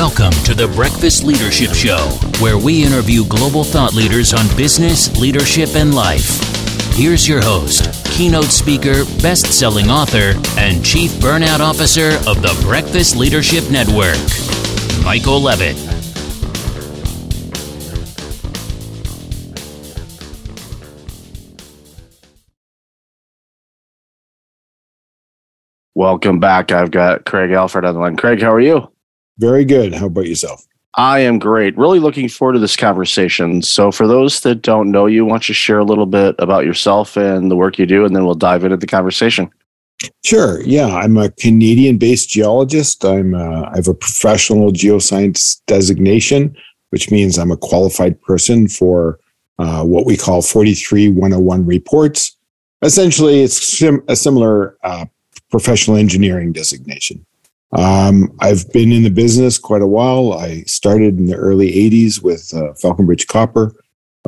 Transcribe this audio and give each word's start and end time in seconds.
Welcome 0.00 0.32
to 0.44 0.54
the 0.54 0.66
Breakfast 0.66 1.24
Leadership 1.24 1.74
Show, 1.74 1.98
where 2.42 2.56
we 2.56 2.82
interview 2.82 3.22
global 3.26 3.62
thought 3.62 3.92
leaders 3.92 4.32
on 4.32 4.46
business, 4.56 5.14
leadership, 5.20 5.74
and 5.74 5.94
life. 5.94 6.40
Here's 6.94 7.28
your 7.28 7.42
host, 7.42 7.84
keynote 8.06 8.46
speaker, 8.46 9.04
best 9.20 9.52
selling 9.52 9.90
author, 9.90 10.40
and 10.58 10.82
chief 10.82 11.10
burnout 11.20 11.60
officer 11.60 12.12
of 12.26 12.40
the 12.40 12.58
Breakfast 12.64 13.14
Leadership 13.14 13.70
Network, 13.70 14.16
Michael 15.04 15.38
Levitt. 15.38 15.76
Welcome 25.94 26.40
back. 26.40 26.72
I've 26.72 26.90
got 26.90 27.26
Craig 27.26 27.50
Alford 27.50 27.84
on 27.84 27.92
the 27.92 28.00
line. 28.00 28.16
Craig, 28.16 28.40
how 28.40 28.54
are 28.54 28.60
you? 28.60 28.90
Very 29.40 29.64
good. 29.64 29.94
How 29.94 30.06
about 30.06 30.26
yourself? 30.26 30.66
I 30.96 31.20
am 31.20 31.38
great. 31.38 31.78
Really 31.78 31.98
looking 31.98 32.28
forward 32.28 32.54
to 32.54 32.58
this 32.58 32.76
conversation. 32.76 33.62
So, 33.62 33.90
for 33.90 34.06
those 34.06 34.40
that 34.40 34.56
don't 34.56 34.90
know 34.90 35.06
you, 35.06 35.24
why 35.24 35.32
don't 35.32 35.48
you 35.48 35.54
share 35.54 35.78
a 35.78 35.84
little 35.84 36.04
bit 36.04 36.34
about 36.38 36.66
yourself 36.66 37.16
and 37.16 37.50
the 37.50 37.56
work 37.56 37.78
you 37.78 37.86
do, 37.86 38.04
and 38.04 38.14
then 38.14 38.26
we'll 38.26 38.34
dive 38.34 38.64
into 38.64 38.76
the 38.76 38.86
conversation. 38.86 39.50
Sure. 40.22 40.60
Yeah, 40.62 40.88
I'm 40.88 41.16
a 41.16 41.30
Canadian-based 41.30 42.28
geologist. 42.28 43.02
I'm 43.04 43.34
uh, 43.34 43.62
I 43.70 43.76
have 43.76 43.88
a 43.88 43.94
professional 43.94 44.72
geoscience 44.72 45.62
designation, 45.66 46.54
which 46.90 47.10
means 47.10 47.38
I'm 47.38 47.52
a 47.52 47.56
qualified 47.56 48.20
person 48.20 48.68
for 48.68 49.20
uh, 49.58 49.84
what 49.84 50.04
we 50.04 50.18
call 50.18 50.42
43101 50.42 51.64
reports. 51.64 52.36
Essentially, 52.82 53.42
it's 53.42 53.62
sim- 53.62 54.04
a 54.06 54.16
similar 54.16 54.76
uh, 54.84 55.06
professional 55.50 55.96
engineering 55.96 56.52
designation. 56.52 57.24
Um, 57.72 58.34
I've 58.40 58.70
been 58.72 58.90
in 58.92 59.04
the 59.04 59.10
business 59.10 59.58
quite 59.58 59.82
a 59.82 59.86
while. 59.86 60.32
I 60.32 60.62
started 60.62 61.18
in 61.18 61.26
the 61.26 61.36
early 61.36 61.70
80s 61.70 62.22
with 62.22 62.52
uh, 62.54 62.74
Falconbridge 62.74 63.28
Copper. 63.28 63.72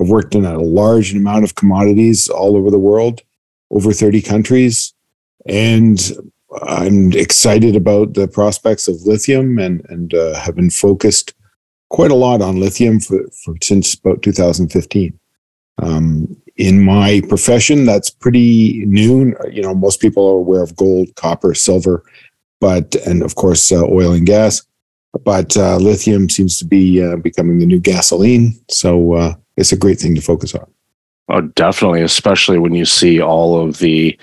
I've 0.00 0.08
worked 0.08 0.34
in 0.34 0.44
a 0.44 0.58
large 0.58 1.14
amount 1.14 1.44
of 1.44 1.54
commodities 1.54 2.28
all 2.28 2.56
over 2.56 2.70
the 2.70 2.78
world, 2.78 3.20
over 3.70 3.92
30 3.92 4.22
countries. 4.22 4.94
And 5.46 6.00
I'm 6.62 7.12
excited 7.12 7.76
about 7.76 8.14
the 8.14 8.28
prospects 8.28 8.86
of 8.88 9.02
lithium 9.02 9.58
and, 9.58 9.84
and 9.88 10.14
uh, 10.14 10.38
have 10.38 10.54
been 10.54 10.70
focused 10.70 11.34
quite 11.88 12.10
a 12.10 12.16
lot 12.16 12.40
on 12.40 12.60
lithium 12.60 13.00
for, 13.00 13.20
for 13.44 13.54
since 13.62 13.94
about 13.94 14.22
2015. 14.22 15.18
Um, 15.78 16.36
in 16.56 16.84
my 16.84 17.22
profession, 17.28 17.86
that's 17.86 18.10
pretty 18.10 18.84
new. 18.86 19.34
You 19.50 19.62
know, 19.62 19.74
most 19.74 20.00
people 20.00 20.26
are 20.28 20.36
aware 20.36 20.62
of 20.62 20.76
gold, 20.76 21.14
copper, 21.16 21.54
silver, 21.54 22.04
but 22.62 22.94
and 23.06 23.24
of 23.24 23.34
course 23.34 23.72
uh, 23.72 23.84
oil 23.84 24.12
and 24.12 24.24
gas. 24.24 24.62
But 25.24 25.56
uh, 25.58 25.76
lithium 25.76 26.30
seems 26.30 26.58
to 26.60 26.64
be 26.64 27.02
uh, 27.04 27.16
becoming 27.16 27.58
the 27.58 27.66
new 27.66 27.80
gasoline, 27.80 28.58
so 28.70 29.12
uh, 29.14 29.34
it's 29.58 29.72
a 29.72 29.76
great 29.76 29.98
thing 29.98 30.14
to 30.14 30.22
focus 30.22 30.54
on. 30.54 30.66
Oh, 31.28 31.42
definitely, 31.42 32.00
especially 32.02 32.58
when 32.58 32.74
you 32.74 32.86
see 32.86 33.20
all 33.20 33.60
of 33.60 33.78
the, 33.78 34.18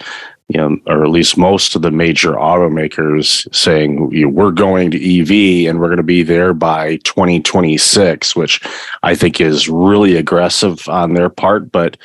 you 0.47 0.57
know, 0.57 0.77
or 0.87 1.03
at 1.03 1.11
least 1.11 1.37
most 1.37 1.75
of 1.75 1.83
the 1.83 1.91
major 1.91 2.33
automakers 2.33 3.53
saying 3.53 4.33
we're 4.33 4.51
going 4.51 4.89
to 4.91 4.97
EV 4.97 5.69
and 5.69 5.79
we're 5.79 5.87
going 5.87 5.97
to 5.97 6.03
be 6.03 6.23
there 6.23 6.53
by 6.53 6.97
2026, 6.97 8.35
which 8.35 8.59
I 9.03 9.13
think 9.13 9.39
is 9.39 9.69
really 9.69 10.15
aggressive 10.15 10.87
on 10.89 11.13
their 11.13 11.29
part. 11.29 11.71
But 11.71 11.97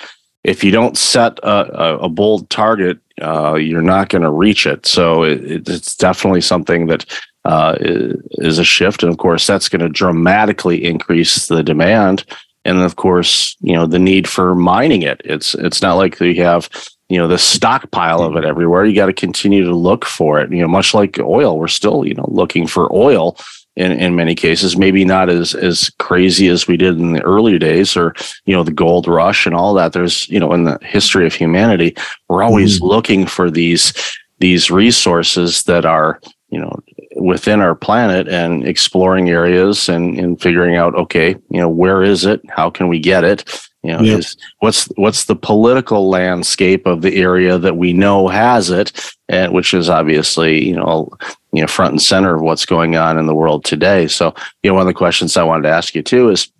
if 0.44 0.62
you 0.62 0.70
don't 0.70 0.96
set 0.96 1.38
a, 1.42 1.98
a 2.00 2.08
bold 2.08 2.48
target, 2.50 2.98
uh, 3.20 3.54
you're 3.54 3.82
not 3.82 4.10
going 4.10 4.22
to 4.22 4.30
reach 4.30 4.66
it. 4.66 4.86
So 4.86 5.22
it, 5.22 5.68
it's 5.68 5.96
definitely 5.96 6.42
something 6.42 6.86
that 6.86 7.06
uh, 7.44 7.76
is 7.80 8.58
a 8.58 8.64
shift, 8.64 9.02
and 9.02 9.10
of 9.10 9.18
course, 9.18 9.46
that's 9.46 9.68
going 9.68 9.80
to 9.80 9.88
dramatically 9.88 10.84
increase 10.84 11.46
the 11.46 11.62
demand. 11.62 12.24
And 12.64 12.78
of 12.78 12.96
course, 12.96 13.56
you 13.60 13.74
know 13.74 13.86
the 13.86 13.98
need 13.98 14.26
for 14.26 14.54
mining 14.54 15.02
it. 15.02 15.20
It's 15.24 15.54
it's 15.54 15.82
not 15.82 15.94
like 15.94 16.18
we 16.20 16.36
have 16.36 16.70
you 17.10 17.18
know 17.18 17.28
the 17.28 17.38
stockpile 17.38 18.22
of 18.22 18.36
it 18.36 18.46
everywhere. 18.46 18.86
You 18.86 18.94
got 18.94 19.06
to 19.06 19.12
continue 19.12 19.64
to 19.64 19.74
look 19.74 20.06
for 20.06 20.40
it. 20.40 20.50
You 20.50 20.62
know, 20.62 20.68
much 20.68 20.94
like 20.94 21.18
oil, 21.18 21.58
we're 21.58 21.68
still 21.68 22.06
you 22.06 22.14
know 22.14 22.26
looking 22.28 22.66
for 22.66 22.90
oil 22.94 23.36
in, 23.76 23.92
in 23.92 24.14
many 24.14 24.34
cases, 24.34 24.76
maybe 24.76 25.04
not 25.04 25.28
as 25.28 25.54
as 25.54 25.90
crazy 25.98 26.48
as 26.48 26.68
we 26.68 26.76
did 26.76 26.98
in 26.98 27.12
the 27.12 27.22
early 27.22 27.58
days 27.58 27.96
or 27.96 28.14
you 28.46 28.54
know 28.54 28.62
the 28.62 28.72
gold 28.72 29.08
rush 29.08 29.46
and 29.46 29.54
all 29.54 29.74
that. 29.74 29.92
There's 29.92 30.28
you 30.28 30.40
know 30.40 30.52
in 30.52 30.64
the 30.64 30.78
history 30.82 31.26
of 31.26 31.34
humanity, 31.34 31.96
we're 32.28 32.42
always 32.42 32.80
mm. 32.80 32.86
looking 32.86 33.26
for 33.26 33.50
these 33.50 33.92
these 34.38 34.70
resources 34.70 35.62
that 35.64 35.84
are 35.84 36.20
you 36.50 36.60
know 36.60 36.72
within 37.16 37.60
our 37.60 37.74
planet 37.74 38.28
and 38.28 38.66
exploring 38.66 39.30
areas 39.30 39.88
and, 39.88 40.18
and 40.18 40.40
figuring 40.40 40.76
out 40.76 40.94
okay 40.94 41.30
you 41.50 41.60
know 41.60 41.68
where 41.68 42.02
is 42.02 42.24
it 42.24 42.40
how 42.48 42.70
can 42.70 42.88
we 42.88 42.98
get 42.98 43.24
it 43.24 43.68
you 43.84 43.92
know 43.92 44.00
yep. 44.00 44.18
is, 44.20 44.36
what's 44.60 44.86
what's 44.96 45.26
the 45.26 45.36
political 45.36 46.08
landscape 46.08 46.86
of 46.86 47.02
the 47.02 47.16
area 47.16 47.58
that 47.58 47.76
we 47.76 47.92
know 47.92 48.26
has 48.28 48.70
it 48.70 49.14
and 49.28 49.52
which 49.52 49.74
is 49.74 49.88
obviously 49.88 50.64
you 50.64 50.74
know 50.74 51.08
you 51.52 51.60
know 51.60 51.66
front 51.66 51.92
and 51.92 52.02
center 52.02 52.34
of 52.34 52.42
what's 52.42 52.66
going 52.66 52.96
on 52.96 53.18
in 53.18 53.26
the 53.26 53.34
world 53.34 53.64
today 53.64 54.08
so 54.08 54.34
you 54.62 54.70
know 54.70 54.74
one 54.74 54.82
of 54.82 54.86
the 54.86 54.94
questions 54.94 55.36
i 55.36 55.42
wanted 55.42 55.62
to 55.62 55.68
ask 55.68 55.94
you 55.94 56.02
too 56.02 56.30
is 56.30 56.50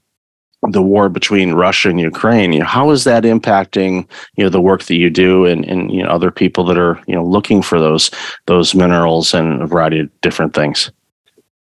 the 0.70 0.82
war 0.82 1.08
between 1.08 1.52
Russia 1.52 1.90
and 1.90 2.00
Ukraine, 2.00 2.52
you 2.52 2.60
know, 2.60 2.64
how 2.64 2.90
is 2.90 3.04
that 3.04 3.24
impacting, 3.24 4.08
you 4.36 4.44
know, 4.44 4.48
the 4.48 4.60
work 4.60 4.84
that 4.84 4.96
you 4.96 5.10
do 5.10 5.44
and, 5.44 5.64
and, 5.66 5.92
you 5.92 6.02
know, 6.02 6.08
other 6.08 6.30
people 6.30 6.64
that 6.64 6.78
are, 6.78 6.98
you 7.06 7.14
know, 7.14 7.22
looking 7.22 7.60
for 7.60 7.78
those, 7.78 8.10
those 8.46 8.74
minerals 8.74 9.34
and 9.34 9.60
a 9.60 9.66
variety 9.66 10.00
of 10.00 10.20
different 10.22 10.54
things? 10.54 10.90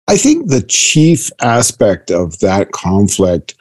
I 0.08 0.16
think 0.16 0.48
the 0.48 0.62
chief 0.62 1.30
aspect 1.42 2.12
of 2.12 2.40
that 2.40 2.72
conflict 2.72 3.56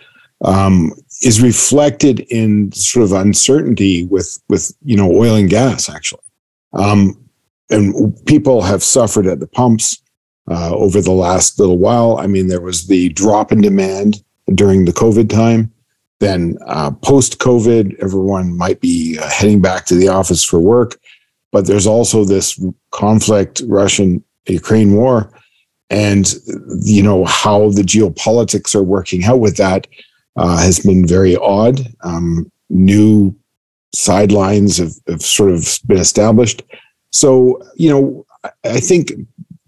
um, 0.45 0.93
is 1.23 1.41
reflected 1.41 2.21
in 2.31 2.73
sort 2.73 3.05
of 3.05 3.13
uncertainty 3.13 4.05
with, 4.05 4.39
with, 4.49 4.73
you 4.85 4.97
know, 4.97 5.11
oil 5.11 5.35
and 5.35 5.51
gas, 5.51 5.89
actually. 5.89 6.21
Um, 6.75 7.19
and 7.71 8.15
people 8.27 8.63
have 8.63 8.83
suffered 8.83 9.27
at 9.27 9.41
the 9.41 9.47
pumps 9.47 10.03
uh, 10.51 10.75
over 10.75 11.01
the 11.01 11.13
last 11.13 11.59
little 11.59 11.79
while. 11.79 12.19
I 12.19 12.27
mean, 12.27 12.49
there 12.49 12.61
was 12.61 12.87
the 12.87 13.09
drop 13.11 13.51
in 13.51 13.61
demand 13.61 14.23
during 14.55 14.85
the 14.85 14.93
COVID 14.93 15.29
time. 15.29 15.73
Then 16.21 16.57
uh, 16.67 16.93
post 16.93 17.39
COVID, 17.39 17.97
everyone 18.03 18.57
might 18.57 18.81
be 18.81 19.19
uh, 19.19 19.29
heading 19.29 19.61
back 19.61 19.87
to 19.87 19.95
the 19.95 20.09
office 20.09 20.45
for 20.45 20.61
work. 20.61 20.99
But 21.53 21.67
there's 21.67 21.87
also 21.87 22.25
this 22.25 22.63
conflict, 22.91 23.63
Russian 23.67 24.23
Ukraine 24.47 24.95
war, 24.95 25.33
and 25.91 26.33
you 26.83 27.03
know 27.03 27.25
how 27.25 27.71
the 27.71 27.83
geopolitics 27.83 28.75
are 28.75 28.83
working 28.83 29.25
out 29.25 29.41
with 29.41 29.57
that 29.57 29.87
uh, 30.37 30.59
has 30.59 30.81
been 30.81 31.07
very 31.07 31.37
odd. 31.37 31.81
Um, 32.03 32.51
new 32.69 33.35
sidelines 33.95 34.79
have, 34.79 34.93
have 35.09 35.23
sort 35.23 35.51
of 35.51 35.79
been 35.87 35.99
established. 35.99 36.63
So 37.11 37.63
you 37.77 37.91
know, 37.91 38.27
I 38.65 38.81
think 38.81 39.13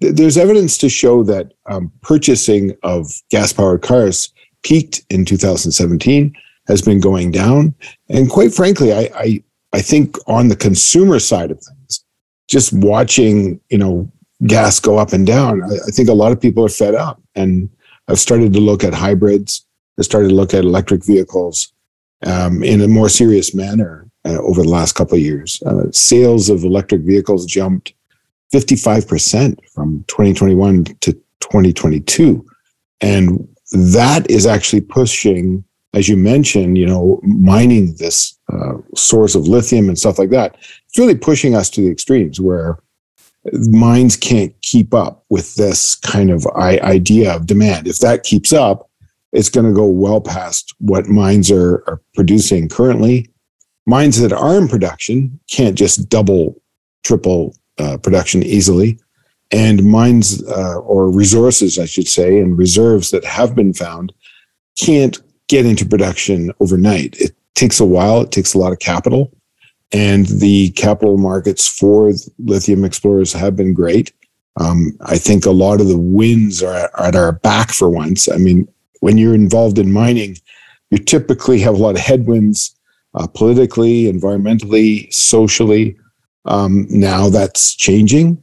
there's 0.01 0.39
evidence 0.39 0.79
to 0.79 0.89
show 0.89 1.25
that 1.25 1.53
um, 1.67 1.93
purchasing 2.03 2.77
of 2.83 3.11
gas 3.31 3.53
powered 3.53 3.83
cars 3.83 4.33
peaked 4.63 5.03
in 5.11 5.25
2017, 5.25 6.35
has 6.67 6.83
been 6.83 7.01
going 7.01 7.31
down. 7.31 7.75
And 8.09 8.29
quite 8.29 8.53
frankly, 8.53 8.93
I, 8.93 9.11
I, 9.15 9.43
I 9.73 9.81
think 9.81 10.17
on 10.27 10.49
the 10.49 10.57
consumer 10.57 11.19
side 11.19 11.51
of 11.51 11.61
things, 11.63 12.05
just 12.49 12.73
watching, 12.73 13.61
you 13.71 13.79
know, 13.79 14.11
gas 14.47 14.81
go 14.81 14.99
up 14.99 15.13
and 15.13 15.27
down, 15.27 15.63
I, 15.63 15.75
I 15.87 15.91
think 15.91 16.09
a 16.09 16.15
lot 16.15 16.33
of 16.33 16.41
people 16.41 16.65
are 16.65 16.71
fed 16.71 16.95
up. 16.95 17.21
And 17.35 17.69
I've 18.09 18.19
started 18.19 18.53
to 18.55 18.61
look 18.61 18.85
at 18.85 18.95
hybrids. 18.95 19.65
Started 20.01 20.29
to 20.29 20.35
look 20.35 20.55
at 20.55 20.65
electric 20.65 21.05
vehicles 21.05 21.73
um, 22.25 22.63
in 22.63 22.81
a 22.81 22.89
more 22.89 23.09
serious 23.09 23.55
manner 23.55 24.09
uh, 24.25 24.39
over 24.39 24.63
the 24.63 24.69
last 24.69 24.95
couple 24.95 25.15
of 25.15 25.21
years. 25.21 25.63
Uh, 25.65 25.91
sales 25.93 26.49
of 26.49 26.65
electric 26.65 27.03
vehicles 27.03 27.47
jumped 27.47 27.95
55% 28.53 29.59
from 29.71 30.05
2021 30.09 30.85
to 30.85 31.13
2022. 31.41 32.45
And 33.01 33.49
that 33.73 34.29
is 34.31 34.47
actually 34.47 34.81
pushing, 34.81 35.65
as 35.95 36.09
you 36.09 36.17
mentioned, 36.17 36.79
you 36.79 36.87
know, 36.87 37.21
mining 37.23 37.95
this 37.97 38.37
uh, 38.53 38.75
source 38.95 39.35
of 39.35 39.47
lithium 39.47 39.89
and 39.89 39.99
stuff 39.99 40.19
like 40.19 40.31
that. 40.31 40.57
It's 40.87 40.99
really 40.99 41.15
pushing 41.15 41.55
us 41.55 41.69
to 41.71 41.83
the 41.83 41.91
extremes 41.91 42.41
where 42.41 42.79
mines 43.53 44.17
can't 44.17 44.55
keep 44.63 44.95
up 44.95 45.25
with 45.29 45.55
this 45.55 45.95
kind 45.95 46.31
of 46.31 46.47
idea 46.57 47.35
of 47.35 47.47
demand. 47.47 47.87
If 47.87 47.99
that 47.99 48.25
keeps 48.25 48.53
up, 48.53 48.88
it's 49.33 49.49
going 49.49 49.67
to 49.67 49.73
go 49.73 49.87
well 49.87 50.21
past 50.21 50.75
what 50.79 51.09
mines 51.09 51.51
are, 51.51 51.85
are 51.87 52.01
producing 52.15 52.69
currently. 52.69 53.31
Mines 53.87 54.21
that 54.21 54.33
are 54.33 54.59
in 54.59 54.69
production 54.69 55.39
can't 55.51 55.77
just 55.77 56.09
double, 56.09 56.61
triple 57.05 57.55
uh, 57.79 57.97
production 57.99 58.43
easily 58.43 58.99
and 59.51 59.85
mines 59.85 60.43
uh, 60.49 60.79
or 60.81 61.11
resources, 61.11 61.79
I 61.79 61.87
should 61.87 62.09
say, 62.09 62.39
and 62.39 62.59
reserves 62.59 63.11
that 63.11 63.25
have 63.25 63.55
been 63.55 63.73
found 63.73 64.13
can't 64.79 65.19
get 65.49 65.65
into 65.65 65.87
production 65.87 66.53
overnight. 66.61 67.17
It 67.19 67.35
takes 67.55 67.81
a 67.81 67.85
while, 67.87 68.23
it 68.23 68.31
takes 68.31 68.55
a 68.55 68.59
lot 68.59 68.73
of 68.73 68.79
capital. 68.79 69.33
And 69.91 70.27
the 70.27 70.71
capital 70.73 71.17
markets 71.17 71.67
for 71.67 72.13
lithium 72.39 72.85
explorers 72.85 73.33
have 73.33 73.57
been 73.57 73.73
great. 73.73 74.13
Um, 74.61 74.99
I 75.01 75.17
think 75.17 75.47
a 75.47 75.51
lot 75.51 75.81
of 75.81 75.89
the 75.89 75.97
wins 75.97 76.63
are 76.63 76.75
at, 76.75 76.91
are 76.95 77.07
at 77.07 77.17
our 77.17 77.33
back 77.33 77.71
for 77.71 77.89
once. 77.89 78.31
I 78.31 78.37
mean, 78.37 78.69
when 79.01 79.19
you're 79.19 79.35
involved 79.35 79.79
in 79.79 79.93
mining, 79.93 80.37
you 80.91 80.99
typically 80.99 81.61
have 81.61 81.75
a 81.75 81.79
lot 81.79 81.95
of 81.95 82.01
headwinds 82.01 82.75
uh, 83.15 83.27
politically, 83.27 84.05
environmentally, 84.05 85.13
socially. 85.13 85.97
Um, 86.45 86.87
now 86.89 87.29
that's 87.29 87.75
changing. 87.75 88.43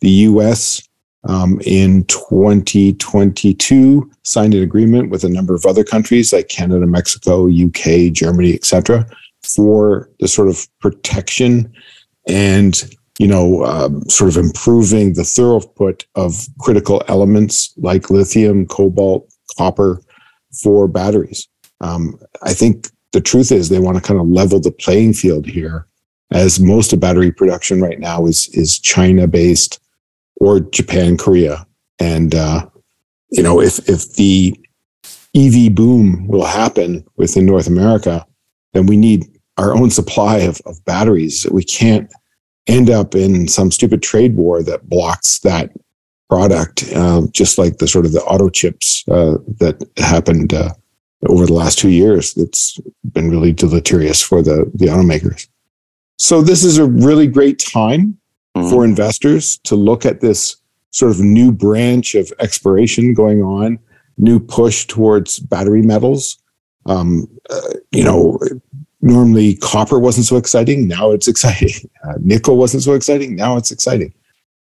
The 0.00 0.10
US 0.10 0.86
um, 1.28 1.60
in 1.64 2.04
2022 2.04 4.10
signed 4.22 4.54
an 4.54 4.62
agreement 4.62 5.10
with 5.10 5.24
a 5.24 5.28
number 5.28 5.54
of 5.54 5.66
other 5.66 5.84
countries 5.84 6.32
like 6.32 6.48
Canada, 6.48 6.86
Mexico, 6.86 7.48
UK, 7.48 8.12
Germany, 8.12 8.54
etc., 8.54 9.06
for 9.42 10.08
the 10.20 10.28
sort 10.28 10.48
of 10.48 10.66
protection 10.80 11.72
and 12.26 12.90
you 13.18 13.26
know 13.26 13.64
um, 13.64 14.02
sort 14.08 14.30
of 14.30 14.36
improving 14.36 15.12
the 15.12 15.22
throughput 15.22 16.04
of 16.14 16.46
critical 16.60 17.02
elements 17.08 17.74
like 17.76 18.10
lithium, 18.10 18.66
cobalt, 18.66 19.33
copper 19.56 20.00
for 20.62 20.88
batteries. 20.88 21.48
Um, 21.80 22.18
I 22.42 22.54
think 22.54 22.88
the 23.12 23.20
truth 23.20 23.52
is 23.52 23.68
they 23.68 23.78
want 23.78 23.96
to 23.96 24.02
kind 24.02 24.20
of 24.20 24.26
level 24.26 24.60
the 24.60 24.70
playing 24.70 25.14
field 25.14 25.46
here, 25.46 25.86
as 26.32 26.60
most 26.60 26.92
of 26.92 27.00
battery 27.00 27.32
production 27.32 27.80
right 27.80 28.00
now 28.00 28.26
is 28.26 28.48
is 28.48 28.78
China 28.78 29.26
based 29.26 29.80
or 30.36 30.60
Japan, 30.60 31.16
Korea, 31.16 31.66
and 31.98 32.34
uh, 32.34 32.66
you 33.30 33.42
know 33.42 33.60
if 33.60 33.88
if 33.88 34.14
the 34.14 34.58
EV 35.36 35.74
boom 35.74 36.26
will 36.28 36.44
happen 36.44 37.04
within 37.16 37.46
North 37.46 37.66
America, 37.66 38.26
then 38.72 38.86
we 38.86 38.96
need 38.96 39.26
our 39.56 39.74
own 39.74 39.90
supply 39.90 40.38
of, 40.38 40.60
of 40.66 40.84
batteries. 40.84 41.46
We 41.50 41.64
can't 41.64 42.12
end 42.66 42.90
up 42.90 43.14
in 43.14 43.46
some 43.48 43.70
stupid 43.70 44.02
trade 44.02 44.36
war 44.36 44.62
that 44.62 44.88
blocks 44.88 45.38
that 45.40 45.70
product, 46.34 46.84
uh, 46.96 47.22
just 47.30 47.58
like 47.58 47.78
the 47.78 47.86
sort 47.86 48.04
of 48.04 48.12
the 48.12 48.22
auto 48.22 48.48
chips 48.48 49.04
uh, 49.08 49.36
that 49.60 49.76
happened 49.98 50.52
uh, 50.52 50.70
over 51.28 51.46
the 51.46 51.52
last 51.52 51.78
two 51.78 51.90
years. 51.90 52.34
That's 52.34 52.80
been 53.12 53.30
really 53.30 53.52
deleterious 53.52 54.20
for 54.20 54.42
the 54.42 54.68
the 54.74 54.86
automakers. 54.86 55.46
So 56.16 56.42
this 56.42 56.64
is 56.64 56.76
a 56.78 56.86
really 56.86 57.28
great 57.28 57.60
time 57.60 58.18
mm-hmm. 58.56 58.68
for 58.68 58.84
investors 58.84 59.58
to 59.58 59.76
look 59.76 60.04
at 60.04 60.20
this 60.22 60.56
sort 60.90 61.12
of 61.12 61.20
new 61.20 61.52
branch 61.52 62.16
of 62.16 62.32
exploration 62.40 63.14
going 63.14 63.40
on, 63.42 63.78
new 64.18 64.40
push 64.40 64.86
towards 64.86 65.38
battery 65.38 65.82
metals. 65.82 66.36
Um, 66.86 67.28
uh, 67.48 67.74
you 67.92 68.02
know, 68.02 68.40
normally 69.00 69.54
copper 69.56 70.00
wasn't 70.00 70.26
so 70.26 70.36
exciting. 70.36 70.88
Now 70.88 71.12
it's 71.12 71.28
exciting. 71.34 71.88
Uh, 72.02 72.14
nickel 72.20 72.56
wasn't 72.56 72.82
so 72.82 72.94
exciting. 72.94 73.36
Now 73.36 73.56
it's 73.56 73.70
exciting. 73.70 74.12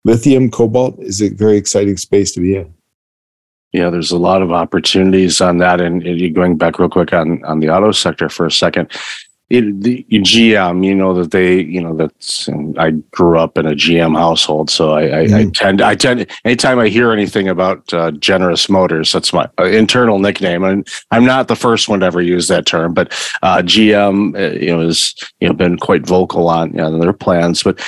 Lithium, 0.06 0.50
cobalt 0.50 0.98
is 1.00 1.22
a 1.22 1.30
very 1.30 1.58
exciting 1.58 1.98
space 1.98 2.32
to 2.34 2.40
be 2.40 2.56
in. 2.56 2.74
Yeah, 3.72 3.90
there's 3.90 4.12
a 4.12 4.18
lot 4.18 4.42
of 4.42 4.52
opportunities 4.52 5.42
on 5.42 5.60
that. 5.60 5.80
And, 5.80 6.02
and 6.04 6.36
going 6.36 6.58
back 6.58 6.80
real 6.80 6.90
quick 6.90 7.14
on, 7.14 7.44
on 7.46 7.60
the 7.60 7.70
auto 7.70 7.92
sector 7.92 8.28
for 8.28 8.46
a 8.46 8.52
second, 8.52 8.92
it, 9.50 9.82
the 9.82 10.06
GM, 10.12 10.86
you 10.86 10.94
know 10.94 11.14
that 11.16 11.32
they, 11.32 11.62
you 11.62 11.82
know 11.82 11.96
that's. 11.96 12.48
I 12.78 12.92
grew 13.12 13.40
up 13.40 13.58
in 13.58 13.66
a 13.66 13.72
GM 13.72 14.16
household, 14.16 14.70
so 14.70 14.92
I, 14.92 15.02
I, 15.02 15.26
mm. 15.26 15.34
I 15.34 15.50
tend, 15.50 15.82
I 15.82 15.96
tend. 15.96 16.28
Anytime 16.46 16.78
I 16.78 16.88
hear 16.88 17.12
anything 17.12 17.50
about 17.50 17.92
uh, 17.92 18.12
Generous 18.12 18.70
Motors, 18.70 19.12
that's 19.12 19.34
my 19.34 19.50
uh, 19.58 19.64
internal 19.64 20.20
nickname, 20.20 20.64
and 20.64 20.88
I'm 21.10 21.26
not 21.26 21.48
the 21.48 21.56
first 21.56 21.90
one 21.90 22.02
to 22.02 22.06
ever 22.06 22.22
use 22.22 22.48
that 22.48 22.68
term. 22.68 22.94
But 22.94 23.12
uh, 23.42 23.64
GM, 23.64 24.38
uh, 24.38 24.60
you 24.60 24.68
know, 24.68 24.86
has 24.86 25.16
you 25.40 25.48
know 25.48 25.56
been 25.56 25.78
quite 25.78 26.06
vocal 26.06 26.48
on, 26.48 26.70
you 26.70 26.78
know, 26.78 27.00
their 27.00 27.12
plans. 27.12 27.64
But 27.64 27.80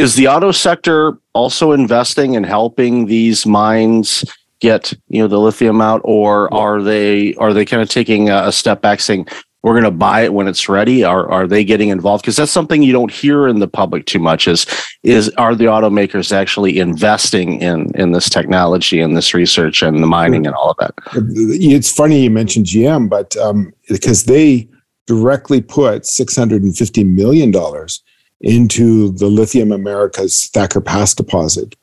is 0.00 0.14
the 0.16 0.28
auto 0.28 0.50
sector 0.52 1.18
also 1.32 1.72
investing 1.72 2.36
and 2.36 2.46
helping 2.46 3.06
these 3.06 3.46
mines? 3.46 4.24
get 4.60 4.92
you 5.08 5.20
know 5.22 5.26
the 5.26 5.40
lithium 5.40 5.80
out 5.80 6.00
or 6.04 6.52
are 6.52 6.82
they 6.82 7.34
are 7.36 7.52
they 7.52 7.64
kind 7.64 7.82
of 7.82 7.88
taking 7.88 8.28
a 8.28 8.52
step 8.52 8.82
back 8.82 9.00
saying 9.00 9.26
we're 9.62 9.72
going 9.72 9.84
to 9.84 9.90
buy 9.90 10.22
it 10.22 10.32
when 10.32 10.48
it's 10.48 10.68
ready 10.68 11.04
are 11.04 11.30
are 11.30 11.46
they 11.46 11.64
getting 11.64 11.88
involved? 11.88 12.22
Because 12.22 12.36
that's 12.36 12.52
something 12.52 12.82
you 12.82 12.92
don't 12.92 13.10
hear 13.10 13.48
in 13.48 13.58
the 13.58 13.68
public 13.68 14.06
too 14.06 14.18
much 14.18 14.46
is 14.46 14.66
is 15.02 15.28
are 15.30 15.54
the 15.54 15.64
automakers 15.64 16.32
actually 16.32 16.78
investing 16.78 17.60
in 17.60 17.90
in 17.94 18.12
this 18.12 18.28
technology 18.28 19.00
and 19.00 19.16
this 19.16 19.34
research 19.34 19.82
and 19.82 20.02
the 20.02 20.06
mining 20.06 20.46
and 20.46 20.54
all 20.54 20.70
of 20.70 20.76
that? 20.78 20.94
It's 21.14 21.92
funny 21.92 22.22
you 22.22 22.30
mentioned 22.30 22.66
gm 22.66 23.08
but 23.08 23.36
um, 23.38 23.72
because 23.88 24.24
they 24.24 24.68
directly 25.06 25.60
put 25.60 26.06
650 26.06 27.04
million 27.04 27.50
dollars 27.50 28.02
into 28.40 29.12
the 29.12 29.26
lithium 29.26 29.72
americas 29.72 30.48
thacker 30.48 30.80
pass 30.80 31.14
deposit 31.14 31.76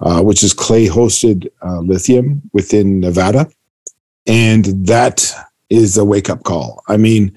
uh, 0.00 0.22
which 0.22 0.42
is 0.42 0.52
clay 0.52 0.86
hosted 0.86 1.48
uh, 1.62 1.80
lithium 1.80 2.42
within 2.52 3.00
nevada 3.00 3.48
and 4.26 4.64
that 4.86 5.34
is 5.70 5.96
a 5.96 6.04
wake 6.04 6.30
up 6.30 6.44
call. 6.44 6.82
I 6.88 6.96
mean, 6.96 7.32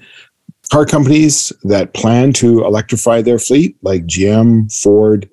car 0.70 0.86
companies 0.86 1.52
that 1.64 1.94
plan 1.94 2.32
to 2.34 2.64
electrify 2.64 3.22
their 3.22 3.38
fleet, 3.38 3.76
like 3.82 4.06
GM, 4.06 4.72
Ford, 4.72 5.28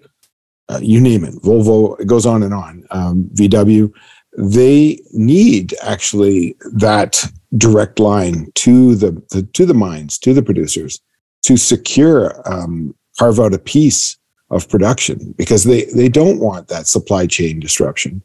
uh, 0.69 0.79
you 0.81 0.99
name 0.99 1.23
it, 1.23 1.35
Volvo, 1.35 1.99
it 1.99 2.07
goes 2.07 2.25
on 2.25 2.43
and 2.43 2.53
on, 2.53 2.85
um, 2.91 3.29
VW, 3.33 3.91
they 4.37 4.99
need 5.13 5.73
actually 5.81 6.55
that 6.73 7.23
direct 7.57 7.99
line 7.99 8.51
to 8.55 8.95
the, 8.95 9.11
the, 9.29 9.43
to 9.53 9.65
the 9.65 9.73
mines, 9.73 10.17
to 10.19 10.33
the 10.33 10.41
producers, 10.41 10.99
to 11.43 11.55
secure 11.55 12.41
um, 12.51 12.93
carve 13.17 13.39
out 13.39 13.53
a 13.53 13.59
piece 13.59 14.17
of 14.51 14.69
production 14.69 15.33
because 15.37 15.63
they 15.63 15.85
they 15.85 16.09
don't 16.09 16.39
want 16.39 16.67
that 16.67 16.87
supply 16.87 17.25
chain 17.25 17.59
disruption. 17.59 18.21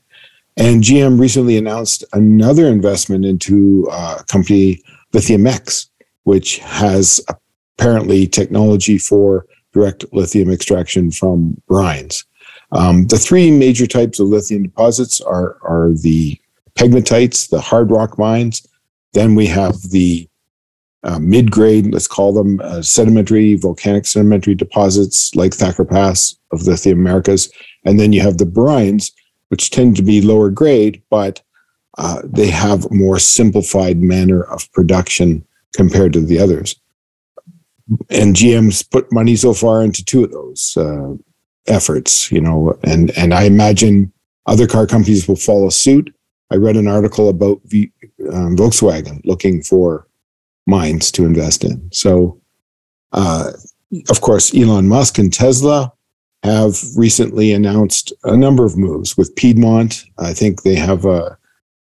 And 0.57 0.83
GM 0.83 1.19
recently 1.19 1.57
announced 1.57 2.05
another 2.13 2.67
investment 2.67 3.25
into 3.25 3.89
uh, 3.91 4.19
a 4.21 4.25
company, 4.25 4.83
LithiumX, 5.13 5.89
which 6.25 6.59
has 6.59 7.21
apparently 7.79 8.27
technology 8.27 8.99
for 8.99 9.47
direct 9.73 10.05
lithium 10.13 10.51
extraction 10.51 11.11
from 11.11 11.61
brines. 11.71 12.25
Um, 12.73 13.07
the 13.07 13.19
three 13.19 13.51
major 13.51 13.87
types 13.87 14.21
of 14.21 14.29
lithium 14.29 14.65
deposits 14.65 15.21
are, 15.21 15.57
are 15.63 15.93
the 15.93 16.39
pegmatites, 16.79 17.49
the 17.49 17.61
hard 17.61 17.91
rock 17.91 18.19
mines. 18.19 18.67
Then 19.13 19.35
we 19.35 19.47
have 19.47 19.81
the 19.91 20.29
uh, 21.03 21.19
mid 21.19 21.51
grade, 21.51 21.93
let's 21.93 22.09
call 22.09 22.33
them 22.33 22.61
uh, 22.63 22.83
sedimentary, 22.83 23.55
volcanic 23.55 24.07
sedimentary 24.07 24.55
deposits 24.55 25.35
like 25.35 25.55
Thacker 25.55 25.85
Pass 25.85 26.37
of 26.53 26.67
Lithium 26.67 26.99
Americas. 26.99 27.51
And 27.85 27.99
then 27.99 28.13
you 28.13 28.21
have 28.21 28.39
the 28.39 28.45
brines, 28.45 29.13
which 29.49 29.71
tend 29.71 29.97
to 29.97 30.03
be 30.03 30.21
lower 30.21 30.51
grade, 30.51 31.03
but 31.11 31.43
uh, 31.99 32.23
they 32.25 32.49
have 32.49 32.91
more 32.91 33.19
simplified 33.19 33.99
manner 33.99 34.43
of 34.43 34.71
production 34.73 35.45
compared 35.75 36.13
to 36.13 36.21
the 36.21 36.39
others. 36.39 36.77
And 38.11 38.37
GM's 38.37 38.83
put 38.83 39.13
money 39.13 39.37
so 39.37 39.53
far 39.55 39.83
into 39.83 40.05
two 40.05 40.25
of 40.25 40.31
those 40.31 40.77
uh, 40.77 41.15
efforts, 41.67 42.31
you 42.31 42.41
know, 42.41 42.79
and 42.85 43.11
and 43.19 43.35
I 43.35 43.45
imagine 43.45 44.13
other 44.47 44.67
car 44.67 44.87
companies 44.87 45.27
will 45.27 45.37
follow 45.37 45.71
suit. 45.71 46.15
I 46.53 46.57
read 46.57 46.77
an 46.77 46.87
article 46.87 47.29
about 47.29 47.61
v, 47.65 47.91
um, 48.33 48.57
Volkswagen 48.57 49.21
looking 49.25 49.63
for 49.63 50.07
mines 50.71 51.11
to 51.13 51.25
invest 51.25 51.65
in. 51.65 51.91
So, 51.93 52.41
uh, 53.13 53.53
of 54.09 54.21
course, 54.21 54.55
Elon 54.55 54.89
Musk 54.89 55.19
and 55.19 55.33
Tesla 55.33 55.93
have 56.43 56.79
recently 56.97 57.53
announced 57.53 58.13
a 58.25 58.37
number 58.37 58.65
of 58.65 58.79
moves 58.79 59.17
with 59.17 59.35
Piedmont. 59.37 60.05
I 60.19 60.33
think 60.33 60.63
they 60.63 60.77
have 60.77 61.05
a 61.05 61.37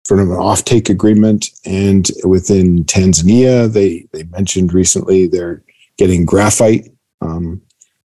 sort 0.06 0.22
of 0.22 0.30
an 0.30 0.38
offtake 0.38 0.90
agreement, 0.90 1.50
and 1.66 2.10
within 2.24 2.86
Tanzania, 2.86 3.72
they 3.72 4.08
they 4.14 4.24
mentioned 4.24 4.74
recently 4.74 5.28
they're 5.28 5.62
getting 5.98 6.26
graphite. 6.26 6.90
Um, 7.22 7.62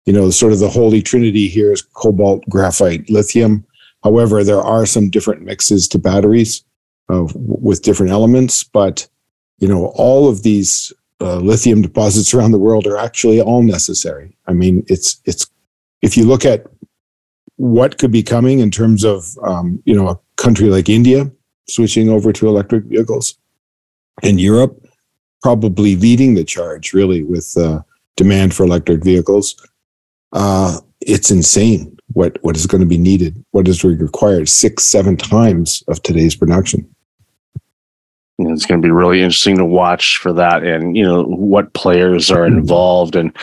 you 0.06 0.14
know, 0.14 0.32
sort 0.32 0.52
of 0.52 0.60
the 0.60 0.70
holy 0.70 1.02
trinity 1.02 1.48
here 1.48 1.72
is 1.72 1.82
cobalt, 1.82 2.44
graphite, 2.50 3.10
lithium. 3.10 3.64
However, 4.04 4.44
there 4.44 4.62
are 4.62 4.88
some 4.88 5.12
different 5.12 5.44
mixes 5.44 5.88
to 5.90 6.00
batteries 6.00 6.64
uh, 7.10 7.28
with 7.36 7.84
different 7.84 8.12
elements, 8.12 8.64
but 8.64 9.08
you 9.62 9.68
know, 9.68 9.94
all 9.96 10.28
of 10.28 10.44
these 10.44 10.92
uh, 11.22 11.38
lithium 11.38 11.82
deposits 11.82 12.34
around 12.34 12.52
the 12.52 12.58
world 12.58 12.88
are 12.88 12.98
actually 12.98 13.40
all 13.40 13.62
necessary. 13.62 14.36
I 14.48 14.54
mean, 14.54 14.84
it's 14.88 15.22
it's 15.26 15.48
if 16.02 16.18
you 16.18 16.26
look 16.26 16.44
at 16.44 16.66
what 17.58 18.00
could 18.00 18.12
be 18.12 18.24
coming 18.24 18.60
in 18.60 18.72
terms 18.72 19.06
of 19.06 19.38
um, 19.44 19.82
you 19.86 19.96
know 19.96 20.10
a 20.10 20.20
country 20.36 20.68
like 20.68 20.90
India 20.90 21.32
switching 21.70 22.10
over 22.10 22.34
to 22.34 22.48
electric 22.48 22.86
vehicles, 22.86 23.38
and 24.24 24.42
Europe 24.42 24.84
probably 25.44 25.96
leading 25.96 26.34
the 26.34 26.44
charge 26.44 26.92
really 26.92 27.24
with 27.24 27.56
uh, 27.56 27.82
demand 28.18 28.56
for 28.56 28.64
electric 28.64 29.04
vehicles. 29.04 29.56
Uh, 30.34 30.80
it's 31.02 31.30
insane 31.30 31.96
what 32.14 32.40
what 32.42 32.58
is 32.58 32.66
going 32.66 32.82
to 32.82 32.88
be 32.88 32.98
needed, 32.98 33.46
what 33.52 33.68
is 33.68 33.84
required, 33.84 34.50
six 34.50 34.86
seven 34.86 35.18
times 35.18 35.84
of 35.88 36.02
today's 36.02 36.36
production. 36.36 36.90
It's 38.50 38.66
going 38.66 38.82
to 38.82 38.86
be 38.86 38.92
really 38.92 39.22
interesting 39.22 39.58
to 39.58 39.66
watch 39.66 40.18
for 40.18 40.34
that, 40.34 40.64
and 40.64 40.96
you 40.96 41.04
know 41.04 41.24
what 41.24 41.74
players 41.74 42.32
are 42.32 42.46
involved 42.46 43.16
and 43.16 43.36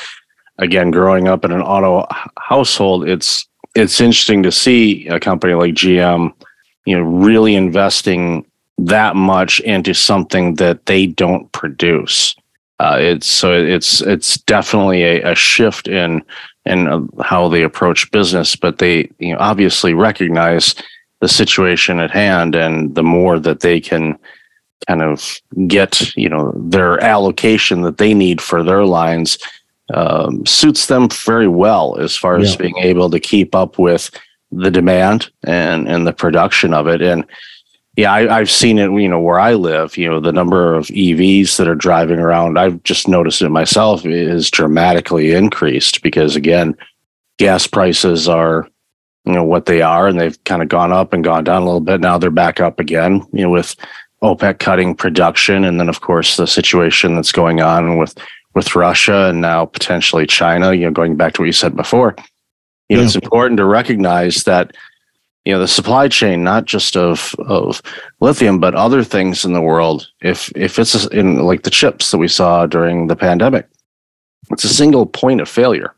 again, 0.59 0.91
growing 0.91 1.29
up 1.29 1.45
in 1.45 1.53
an 1.53 1.63
auto 1.63 2.07
household, 2.39 3.09
it's 3.09 3.47
it's 3.75 4.01
interesting 4.01 4.43
to 4.43 4.53
see 4.53 5.07
a 5.09 5.21
company 5.21 5.55
like 5.55 5.75
GM, 5.75 6.33
you 6.85 6.97
know, 6.97 7.03
really 7.03 7.55
investing 7.55 8.45
that 8.79 9.17
much 9.17 9.61
into 9.61 9.95
something 9.95 10.55
that 10.55 10.87
they 10.87 11.07
don't 11.07 11.51
produce. 11.53 12.35
Uh, 12.81 12.97
it's 13.01 13.27
so 13.27 13.53
it's 13.53 14.01
it's 14.03 14.39
definitely 14.39 15.03
a, 15.03 15.33
a 15.33 15.35
shift 15.35 15.89
in 15.89 16.23
in 16.65 16.87
uh, 16.87 17.01
how 17.23 17.49
they 17.49 17.63
approach 17.63 18.11
business, 18.11 18.55
but 18.57 18.79
they 18.79 19.11
you 19.19 19.33
know 19.33 19.39
obviously 19.41 19.95
recognize 19.95 20.75
the 21.21 21.29
situation 21.29 21.99
at 21.99 22.11
hand, 22.11 22.55
and 22.55 22.95
the 22.95 23.03
more 23.03 23.39
that 23.41 23.61
they 23.61 23.81
can 23.81 24.17
kind 24.87 25.03
of 25.03 25.41
get 25.67 26.15
you 26.17 26.29
know 26.29 26.53
their 26.57 27.03
allocation 27.03 27.83
that 27.83 27.99
they 27.99 28.15
need 28.15 28.41
for 28.41 28.63
their 28.63 28.85
lines 28.85 29.39
um, 29.95 30.45
suits 30.45 30.87
them 30.87 31.09
very 31.09 31.49
well 31.49 31.97
as 31.99 32.17
far 32.17 32.37
as 32.37 32.53
yeah. 32.53 32.59
being 32.59 32.77
able 32.79 33.11
to 33.11 33.19
keep 33.19 33.55
up 33.55 33.79
with 33.79 34.11
the 34.53 34.71
demand 34.71 35.31
and 35.45 35.89
and 35.89 36.07
the 36.07 36.13
production 36.13 36.73
of 36.73 36.87
it 36.87 37.03
and 37.03 37.25
yeah 37.97 38.13
I, 38.13 38.39
have 38.39 38.51
seen 38.51 38.79
it 38.79 38.91
you 38.93 39.09
know 39.09 39.21
where 39.21 39.39
i 39.41 39.53
live 39.55 39.97
you 39.97 40.09
know 40.09 40.21
the 40.21 40.33
number 40.33 40.75
of 40.75 40.87
evs 40.87 41.57
that 41.57 41.69
are 41.69 41.75
driving 41.75 42.19
around 42.19 42.59
i've 42.59 42.83
just 42.83 43.09
noticed 43.09 43.43
it 43.43 43.51
myself 43.51 44.07
is 44.07 44.51
dramatically 44.51 45.33
increased 45.33 46.03
because 46.03 46.35
again 46.35 46.75
gas 47.39 47.67
prices 47.67 48.27
are 48.29 48.69
you 49.27 49.33
know 49.33 49.45
what 49.45 49.67
they 49.67 49.83
are 49.83 50.09
and 50.09 50.19
they've 50.19 50.43
kind 50.45 50.63
of 50.63 50.69
gone 50.69 50.93
up 50.93 51.13
and 51.13 51.25
gone 51.25 51.45
down 51.45 51.63
a 51.63 51.67
little 51.67 51.81
bit 51.81 52.01
now 52.01 52.17
they're 52.17 52.31
back 52.31 52.61
up 52.61 52.81
again 52.81 53.23
you 53.33 53.43
know 53.43 53.51
with 53.51 53.77
opec 54.23 54.59
cutting 54.59 54.95
production 54.95 55.65
and 55.65 55.79
then 55.79 55.89
of 55.89 56.01
course 56.01 56.37
the 56.37 56.47
situation 56.47 57.15
that's 57.15 57.33
going 57.33 57.61
on 57.61 57.99
with 57.99 58.17
with 58.55 58.75
Russia 58.75 59.29
and 59.29 59.41
now 59.41 59.67
potentially 59.67 60.27
China, 60.27 60.73
you 60.73 60.85
know, 60.85 60.91
going 60.91 61.17
back 61.17 61.35
to 61.35 61.43
what 61.43 61.47
you 61.47 61.53
said 61.53 61.77
before, 61.77 62.17
you 62.89 62.97
know, 62.97 63.03
yeah. 63.03 63.07
it's 63.07 63.15
important 63.15 63.57
to 63.59 63.65
recognize 63.65 64.45
that, 64.45 64.77
you 65.45 65.53
know, 65.53 65.61
the 65.61 65.69
supply 65.69 66.09
chain, 66.09 66.43
not 66.43 66.65
just 66.65 66.97
of 66.97 67.35
of 67.39 67.81
lithium, 68.21 68.59
but 68.59 68.75
other 68.75 69.05
things 69.05 69.45
in 69.45 69.53
the 69.53 69.63
world, 69.63 70.09
if 70.21 70.51
if 70.57 70.79
it's 70.79 71.07
in 71.07 71.45
like 71.45 71.63
the 71.63 71.71
chips 71.71 72.11
that 72.11 72.19
we 72.19 72.29
saw 72.29 72.67
during 72.67 73.07
the 73.07 73.17
pandemic, 73.17 73.69
it's 74.51 74.65
a 74.65 74.69
single 74.69 75.07
point 75.07 75.41
of 75.41 75.49
failure 75.49 75.95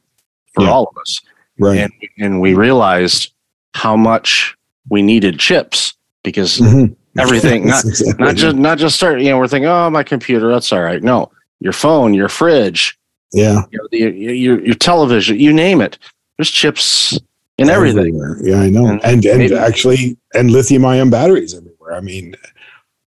for 0.55 0.65
yeah. 0.65 0.71
all 0.71 0.85
of 0.85 1.01
us. 1.01 1.21
Right. 1.59 1.79
And, 1.79 1.93
and 2.19 2.41
we 2.41 2.55
realized 2.55 3.33
how 3.75 3.97
much 3.97 4.57
we 4.89 5.03
needed 5.03 5.39
chips 5.39 5.95
because 6.23 6.59
mm-hmm. 6.59 6.93
Everything, 7.19 7.67
not 7.67 7.85
exactly. 7.87 8.25
not 8.25 8.37
just 8.37 8.57
not 8.57 8.79
just 8.79 8.97
start, 8.97 9.21
you 9.21 9.31
know, 9.31 9.39
we're 9.39 9.49
thinking, 9.49 9.69
oh, 9.69 9.91
my 9.91 10.03
computer, 10.03 10.51
that's 10.51 10.73
all 10.73 10.83
right. 10.83 11.03
No, 11.03 11.31
your 11.61 11.73
phone, 11.73 12.15
your 12.15 12.29
fridge, 12.29 12.99
yeah, 13.33 13.63
you 13.71 13.79
know, 13.79 13.89
the, 13.91 13.99
your 13.99 14.61
your 14.61 14.75
television, 14.75 15.39
you 15.39 15.53
name 15.53 15.81
it. 15.81 15.99
There's 16.37 16.51
chips 16.51 17.19
in 17.59 17.69
everything. 17.69 18.17
Everywhere. 18.17 18.39
Yeah, 18.43 18.61
I 18.61 18.71
know. 18.71 18.87
And 18.87 19.05
and, 19.05 19.25
and 19.25 19.39
maybe, 19.39 19.55
actually, 19.55 20.17
and 20.35 20.51
lithium 20.51 20.85
ion 20.85 21.11
batteries 21.11 21.55
everywhere. 21.55 21.95
I 21.95 22.01
mean, 22.01 22.35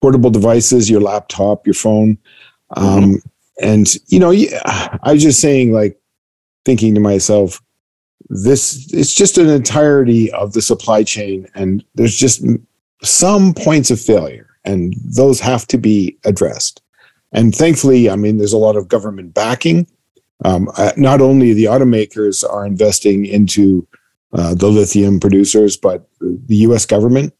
portable 0.01 0.29
devices, 0.29 0.89
your 0.89 1.01
laptop, 1.01 1.65
your 1.65 1.73
phone. 1.73 2.17
Um, 2.75 2.85
mm-hmm. 2.85 3.15
And 3.61 3.87
you 4.07 4.19
know, 4.19 4.31
yeah, 4.31 4.97
I 5.03 5.13
was 5.13 5.21
just 5.21 5.41
saying, 5.41 5.73
like, 5.73 5.99
thinking 6.65 6.95
to 6.95 7.01
myself, 7.01 7.61
this 8.29 8.91
it's 8.93 9.13
just 9.13 9.37
an 9.37 9.49
entirety 9.49 10.31
of 10.31 10.53
the 10.53 10.61
supply 10.61 11.03
chain, 11.03 11.47
and 11.55 11.83
there's 11.95 12.15
just 12.15 12.45
some 13.03 13.53
points 13.53 13.91
of 13.91 13.99
failure, 13.99 14.47
and 14.65 14.93
those 15.03 15.39
have 15.39 15.65
to 15.67 15.77
be 15.77 16.17
addressed. 16.25 16.81
And 17.31 17.53
thankfully, 17.53 18.09
I 18.09 18.15
mean, 18.15 18.37
there's 18.37 18.53
a 18.53 18.57
lot 18.57 18.75
of 18.75 18.87
government 18.87 19.33
backing. 19.33 19.87
Um, 20.45 20.69
uh, 20.77 20.91
not 20.97 21.21
only 21.21 21.53
the 21.53 21.65
automakers 21.65 22.49
are 22.49 22.65
investing 22.65 23.25
into 23.25 23.87
uh, 24.33 24.55
the 24.55 24.67
lithium 24.67 25.19
producers, 25.19 25.75
but 25.75 26.07
the 26.19 26.55
U.S. 26.57 26.85
government 26.85 27.33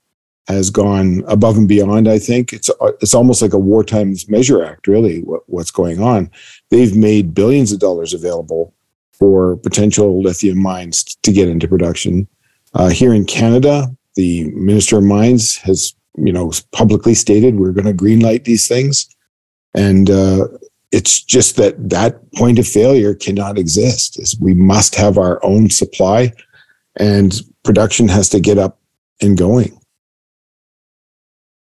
has 0.48 0.70
gone 0.70 1.24
above 1.28 1.58
and 1.58 1.68
beyond. 1.68 2.08
I 2.08 2.20
think 2.20 2.52
it's 2.52 2.70
uh, 2.70 2.92
it's 3.02 3.14
almost 3.14 3.42
like 3.42 3.54
a 3.54 3.60
wartime 3.60 4.16
measure 4.28 4.64
act. 4.64 4.88
Really, 4.88 5.22
what, 5.22 5.44
what's 5.48 5.72
going 5.72 6.02
on? 6.02 6.32
They've 6.72 6.96
made 6.96 7.36
billions 7.36 7.72
of 7.72 7.80
dollars 7.80 8.14
available 8.14 8.74
for 9.12 9.58
potential 9.58 10.22
lithium 10.22 10.60
mines 10.62 11.04
to 11.04 11.32
get 11.32 11.50
into 11.50 11.68
production. 11.68 12.28
Uh, 12.74 12.90
here 12.90 13.14
in 13.14 13.26
Canada, 13.26 13.96
the 14.16 14.50
Minister 14.52 14.98
of 14.98 15.04
Mines 15.04 15.58
has 15.58 15.94
you 16.18 16.34
know 16.34 16.52
publicly 16.72 17.14
stated 17.14 17.56
we're 17.56 17.72
going 17.72 17.86
to 17.86 18.04
greenlight 18.04 18.44
these 18.44 18.68
things. 18.68 19.08
And 19.76 20.10
uh, 20.10 20.48
it's 20.92 21.22
just 21.22 21.56
that 21.58 21.90
that 21.90 22.20
point 22.34 22.60
of 22.60 22.68
failure 22.68 23.14
cannot 23.14 23.58
exist. 23.58 24.20
Is 24.20 24.40
we 24.40 24.54
must 24.54 24.96
have 24.96 25.18
our 25.18 25.44
own 25.44 25.70
supply, 25.70 26.34
and 26.98 27.40
production 27.64 28.08
has 28.08 28.30
to 28.30 28.40
get 28.40 28.58
up 28.58 28.80
and 29.22 29.38
going. 29.38 29.76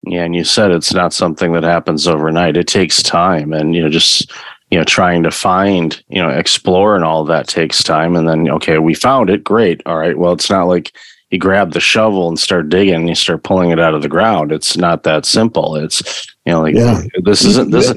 Yeah, 0.06 0.24
and 0.24 0.36
you 0.36 0.44
said 0.44 0.72
it's 0.72 0.94
not 0.94 1.14
something 1.14 1.54
that 1.54 1.64
happens 1.64 2.08
overnight. 2.08 2.58
It 2.58 2.68
takes 2.68 3.04
time, 3.04 3.54
and 3.54 3.76
you 3.76 3.82
know, 3.82 3.90
just 3.90 4.32
you 4.74 4.80
know, 4.80 4.86
trying 4.86 5.22
to 5.22 5.30
find, 5.30 6.04
you 6.08 6.20
know, 6.20 6.30
explore 6.30 6.96
and 6.96 7.06
all 7.06 7.24
that 7.24 7.48
takes 7.48 7.84
time. 7.84 8.16
And 8.16 8.28
then, 8.28 8.50
okay, 8.50 8.80
we 8.80 8.96
found 8.96 9.30
it. 9.30 9.44
Great. 9.44 9.84
All 9.86 10.00
right. 10.00 10.18
Well, 10.18 10.34
it's 10.34 10.50
not 10.50 10.64
like 10.64 10.98
you 11.34 11.40
grab 11.40 11.72
the 11.74 11.80
shovel 11.80 12.28
and 12.28 12.38
start 12.38 12.70
digging 12.70 12.94
and 12.94 13.10
you 13.10 13.16
start 13.16 13.42
pulling 13.42 13.72
it 13.72 13.80
out 13.80 13.96
of 13.96 14.04
the 14.04 14.08
ground. 14.08 14.52
It's 14.52 14.78
not 14.78 15.02
that 15.02 15.26
simple. 15.26 15.76
It's 15.76 16.28
you 16.46 16.52
know 16.52 16.62
like 16.62 16.76
yeah. 16.76 17.02
this 17.24 17.44
isn't 17.44 17.72
this 17.72 17.92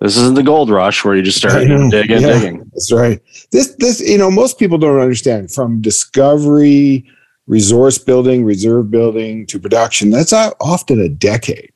this 0.00 0.16
isn't 0.16 0.34
the 0.34 0.42
gold 0.42 0.70
rush 0.70 1.04
where 1.04 1.14
you 1.14 1.22
just 1.22 1.38
start 1.38 1.52
digging 1.62 2.20
yeah, 2.20 2.32
digging. 2.32 2.58
That's 2.72 2.92
right. 2.92 3.22
This 3.52 3.76
this 3.78 4.00
you 4.00 4.18
know 4.18 4.28
most 4.28 4.58
people 4.58 4.76
don't 4.76 4.98
understand 4.98 5.52
from 5.52 5.80
discovery, 5.80 7.08
resource 7.46 7.96
building, 7.96 8.44
reserve 8.44 8.90
building 8.90 9.46
to 9.46 9.60
production. 9.60 10.10
That's 10.10 10.32
often 10.32 11.00
a 11.00 11.08
decade, 11.08 11.72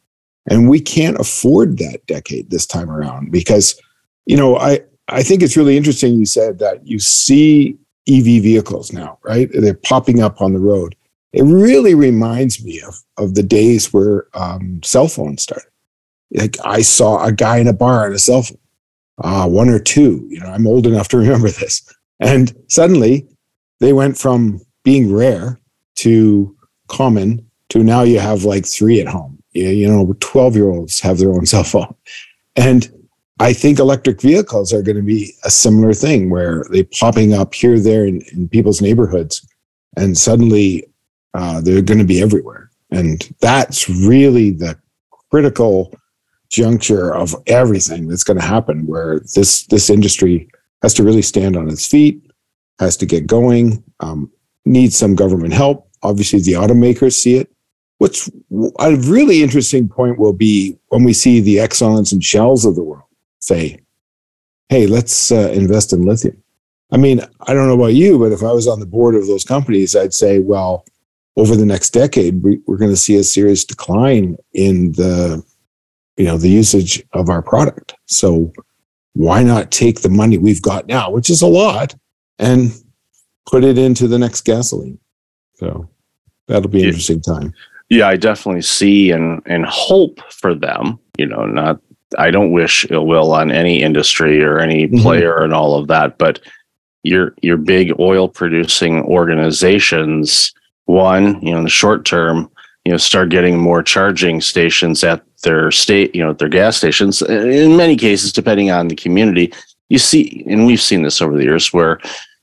and 0.50 0.68
we 0.68 0.80
can't 0.80 1.16
afford 1.20 1.78
that 1.78 2.04
decade 2.06 2.50
this 2.50 2.66
time 2.66 2.90
around 2.90 3.30
because 3.30 3.80
you 4.26 4.36
know 4.36 4.56
I 4.56 4.80
I 5.06 5.22
think 5.22 5.44
it's 5.44 5.56
really 5.56 5.76
interesting. 5.76 6.14
You 6.14 6.26
said 6.26 6.58
that 6.58 6.84
you 6.84 6.98
see 6.98 7.78
EV 8.08 8.42
vehicles 8.42 8.92
now, 8.92 9.18
right? 9.22 9.48
They're 9.52 9.74
popping 9.74 10.20
up 10.20 10.40
on 10.40 10.54
the 10.54 10.58
road 10.58 10.96
it 11.34 11.42
really 11.42 11.96
reminds 11.96 12.64
me 12.64 12.80
of, 12.80 12.94
of 13.18 13.34
the 13.34 13.42
days 13.42 13.92
where 13.92 14.28
um, 14.34 14.80
cell 14.84 15.08
phones 15.08 15.42
started. 15.42 15.68
Like 16.32 16.56
I 16.64 16.80
saw 16.82 17.24
a 17.24 17.32
guy 17.32 17.58
in 17.58 17.66
a 17.66 17.72
bar 17.72 18.06
on 18.06 18.12
a 18.12 18.18
cell 18.20 18.42
phone, 18.42 18.58
uh, 19.18 19.48
one 19.48 19.68
or 19.68 19.80
two. 19.80 20.24
You 20.30 20.38
know, 20.38 20.46
I'm 20.46 20.66
old 20.66 20.86
enough 20.86 21.08
to 21.08 21.16
remember 21.18 21.48
this. 21.48 21.82
And 22.20 22.56
suddenly, 22.68 23.26
they 23.80 23.92
went 23.92 24.16
from 24.16 24.60
being 24.84 25.12
rare 25.12 25.58
to 25.96 26.56
common 26.86 27.44
to 27.70 27.82
now 27.82 28.02
you 28.02 28.20
have 28.20 28.44
like 28.44 28.64
three 28.64 29.00
at 29.00 29.08
home. 29.08 29.42
You, 29.54 29.70
you 29.70 29.88
know, 29.88 30.14
12 30.20 30.54
year 30.54 30.70
olds 30.70 31.00
have 31.00 31.18
their 31.18 31.32
own 31.32 31.46
cell 31.52 31.64
phone. 31.64 31.94
And 32.54 32.88
I 33.40 33.52
think 33.52 33.80
electric 33.80 34.20
vehicles 34.20 34.72
are 34.72 34.82
going 34.82 34.98
to 34.98 35.02
be 35.02 35.32
a 35.44 35.50
similar 35.50 35.94
thing 35.94 36.30
where 36.30 36.64
they're 36.70 36.86
popping 36.96 37.34
up 37.34 37.54
here, 37.54 37.80
there 37.80 38.06
in, 38.06 38.22
in 38.32 38.48
people's 38.48 38.80
neighborhoods. 38.80 39.44
And 39.96 40.16
suddenly 40.16 40.84
uh, 41.34 41.60
they're 41.60 41.82
going 41.82 41.98
to 41.98 42.04
be 42.04 42.22
everywhere. 42.22 42.70
And 42.90 43.28
that's 43.40 43.88
really 43.88 44.50
the 44.50 44.78
critical 45.30 45.92
juncture 46.48 47.14
of 47.14 47.34
everything 47.46 48.06
that's 48.06 48.24
going 48.24 48.38
to 48.38 48.44
happen 48.44 48.86
where 48.86 49.20
this 49.34 49.66
this 49.66 49.90
industry 49.90 50.48
has 50.82 50.94
to 50.94 51.02
really 51.02 51.22
stand 51.22 51.56
on 51.56 51.68
its 51.68 51.86
feet 51.86 52.22
has 52.78 52.96
to 52.96 53.06
get 53.06 53.26
going 53.26 53.82
um, 54.00 54.30
needs 54.64 54.96
some 54.96 55.14
government 55.14 55.52
help. 55.52 55.88
Obviously 56.02 56.40
the 56.40 56.52
automakers 56.52 57.14
see 57.14 57.36
it. 57.36 57.50
What's 57.98 58.30
a 58.78 58.96
really 58.96 59.42
interesting 59.42 59.88
point 59.88 60.18
will 60.18 60.32
be 60.32 60.78
when 60.88 61.04
we 61.04 61.12
see 61.12 61.40
the 61.40 61.56
exxons 61.56 62.12
and 62.12 62.22
shells 62.22 62.64
of 62.64 62.76
the 62.76 62.82
world 62.82 63.08
say 63.40 63.78
hey 64.68 64.86
let's 64.86 65.30
uh, 65.32 65.50
invest 65.54 65.92
in 65.92 66.04
lithium. 66.04 66.42
I 66.92 66.96
mean 66.96 67.20
i 67.46 67.52
don't 67.52 67.66
know 67.68 67.74
about 67.74 67.94
you 67.94 68.18
but 68.18 68.32
if 68.32 68.42
i 68.42 68.52
was 68.52 68.66
on 68.66 68.80
the 68.80 68.86
board 68.86 69.14
of 69.14 69.26
those 69.26 69.44
companies 69.44 69.94
i'd 69.94 70.14
say 70.14 70.38
well 70.38 70.84
over 71.36 71.56
the 71.56 71.66
next 71.66 71.90
decade, 71.90 72.42
we, 72.42 72.60
are 72.68 72.76
going 72.76 72.90
to 72.90 72.96
see 72.96 73.16
a 73.16 73.24
serious 73.24 73.64
decline 73.64 74.36
in 74.52 74.92
the, 74.92 75.42
you 76.16 76.24
know, 76.24 76.38
the 76.38 76.48
usage 76.48 77.02
of 77.12 77.28
our 77.28 77.42
product. 77.42 77.94
So 78.06 78.52
why 79.14 79.42
not 79.42 79.70
take 79.70 80.02
the 80.02 80.08
money 80.08 80.38
we've 80.38 80.62
got 80.62 80.86
now, 80.86 81.10
which 81.10 81.30
is 81.30 81.42
a 81.42 81.46
lot, 81.46 81.94
and 82.38 82.72
put 83.46 83.64
it 83.64 83.78
into 83.78 84.06
the 84.06 84.18
next 84.18 84.42
gasoline? 84.42 84.98
So 85.54 85.88
that'll 86.46 86.70
be 86.70 86.82
an 86.82 86.88
interesting 86.88 87.20
time. 87.20 87.52
Yeah, 87.90 88.08
I 88.08 88.16
definitely 88.16 88.62
see 88.62 89.10
and 89.10 89.42
and 89.46 89.66
hope 89.66 90.20
for 90.32 90.54
them. 90.54 90.98
You 91.18 91.26
know, 91.26 91.44
not 91.44 91.80
I 92.18 92.30
don't 92.30 92.52
wish 92.52 92.86
ill 92.90 93.06
will 93.06 93.32
on 93.32 93.50
any 93.50 93.82
industry 93.82 94.42
or 94.42 94.58
any 94.58 94.86
mm-hmm. 94.86 95.02
player 95.02 95.34
mm-hmm. 95.34 95.44
and 95.44 95.54
all 95.54 95.78
of 95.78 95.88
that, 95.88 96.18
but 96.18 96.40
your 97.02 97.34
your 97.42 97.56
big 97.56 97.92
oil 98.00 98.28
producing 98.28 99.02
organizations 99.02 100.54
one, 100.86 101.40
you 101.40 101.52
know, 101.52 101.58
in 101.58 101.64
the 101.64 101.70
short 101.70 102.04
term, 102.04 102.50
you 102.84 102.92
know, 102.92 102.98
start 102.98 103.30
getting 103.30 103.58
more 103.58 103.82
charging 103.82 104.40
stations 104.40 105.02
at 105.02 105.22
their 105.42 105.70
state, 105.70 106.14
you 106.14 106.22
know, 106.22 106.30
at 106.30 106.38
their 106.38 106.48
gas 106.48 106.76
stations. 106.76 107.22
Uh, 107.22 107.26
in 107.26 107.76
many 107.76 107.96
cases, 107.96 108.32
depending 108.32 108.70
on 108.70 108.88
the 108.88 108.96
community, 108.96 109.52
you 109.88 109.98
see, 109.98 110.44
and 110.48 110.66
we've 110.66 110.80
seen 110.80 111.02
this 111.02 111.22
over 111.22 111.36
the 111.36 111.44
years 111.44 111.72
where, 111.72 112.00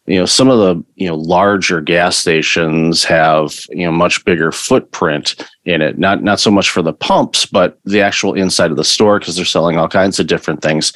you 0.07 0.17
know 0.17 0.25
some 0.25 0.49
of 0.49 0.57
the 0.57 0.83
you 0.95 1.07
know 1.07 1.15
larger 1.15 1.79
gas 1.79 2.17
stations 2.17 3.03
have 3.03 3.53
you 3.69 3.85
know 3.85 3.91
much 3.91 4.25
bigger 4.25 4.51
footprint 4.51 5.35
in 5.65 5.81
it 5.81 5.99
not 5.99 6.23
not 6.23 6.39
so 6.39 6.49
much 6.49 6.69
for 6.69 6.81
the 6.81 6.93
pumps 6.93 7.45
but 7.45 7.79
the 7.85 8.01
actual 8.01 8.33
inside 8.33 8.71
of 8.71 8.77
the 8.77 8.83
store 8.83 9.19
because 9.19 9.35
they're 9.35 9.45
selling 9.45 9.77
all 9.77 9.87
kinds 9.87 10.19
of 10.19 10.27
different 10.27 10.61
things 10.61 10.91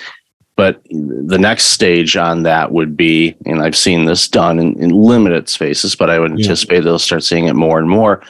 but 0.56 0.82
the 0.90 1.38
next 1.38 1.66
stage 1.66 2.16
on 2.16 2.44
that 2.44 2.72
would 2.72 2.96
be 2.96 3.36
and 3.46 3.62
i've 3.62 3.76
seen 3.76 4.06
this 4.06 4.28
done 4.28 4.60
in, 4.60 4.78
in 4.82 4.90
limited 4.90 5.50
spaces 5.50 5.96
but 5.96 6.10
i 6.10 6.20
would 6.20 6.32
yeah. 6.32 6.46
anticipate 6.46 6.82
they'll 6.82 7.00
start 7.00 7.24
seeing 7.24 7.46
it 7.46 7.56
more 7.56 7.80
and 7.80 7.90
more 7.90 8.22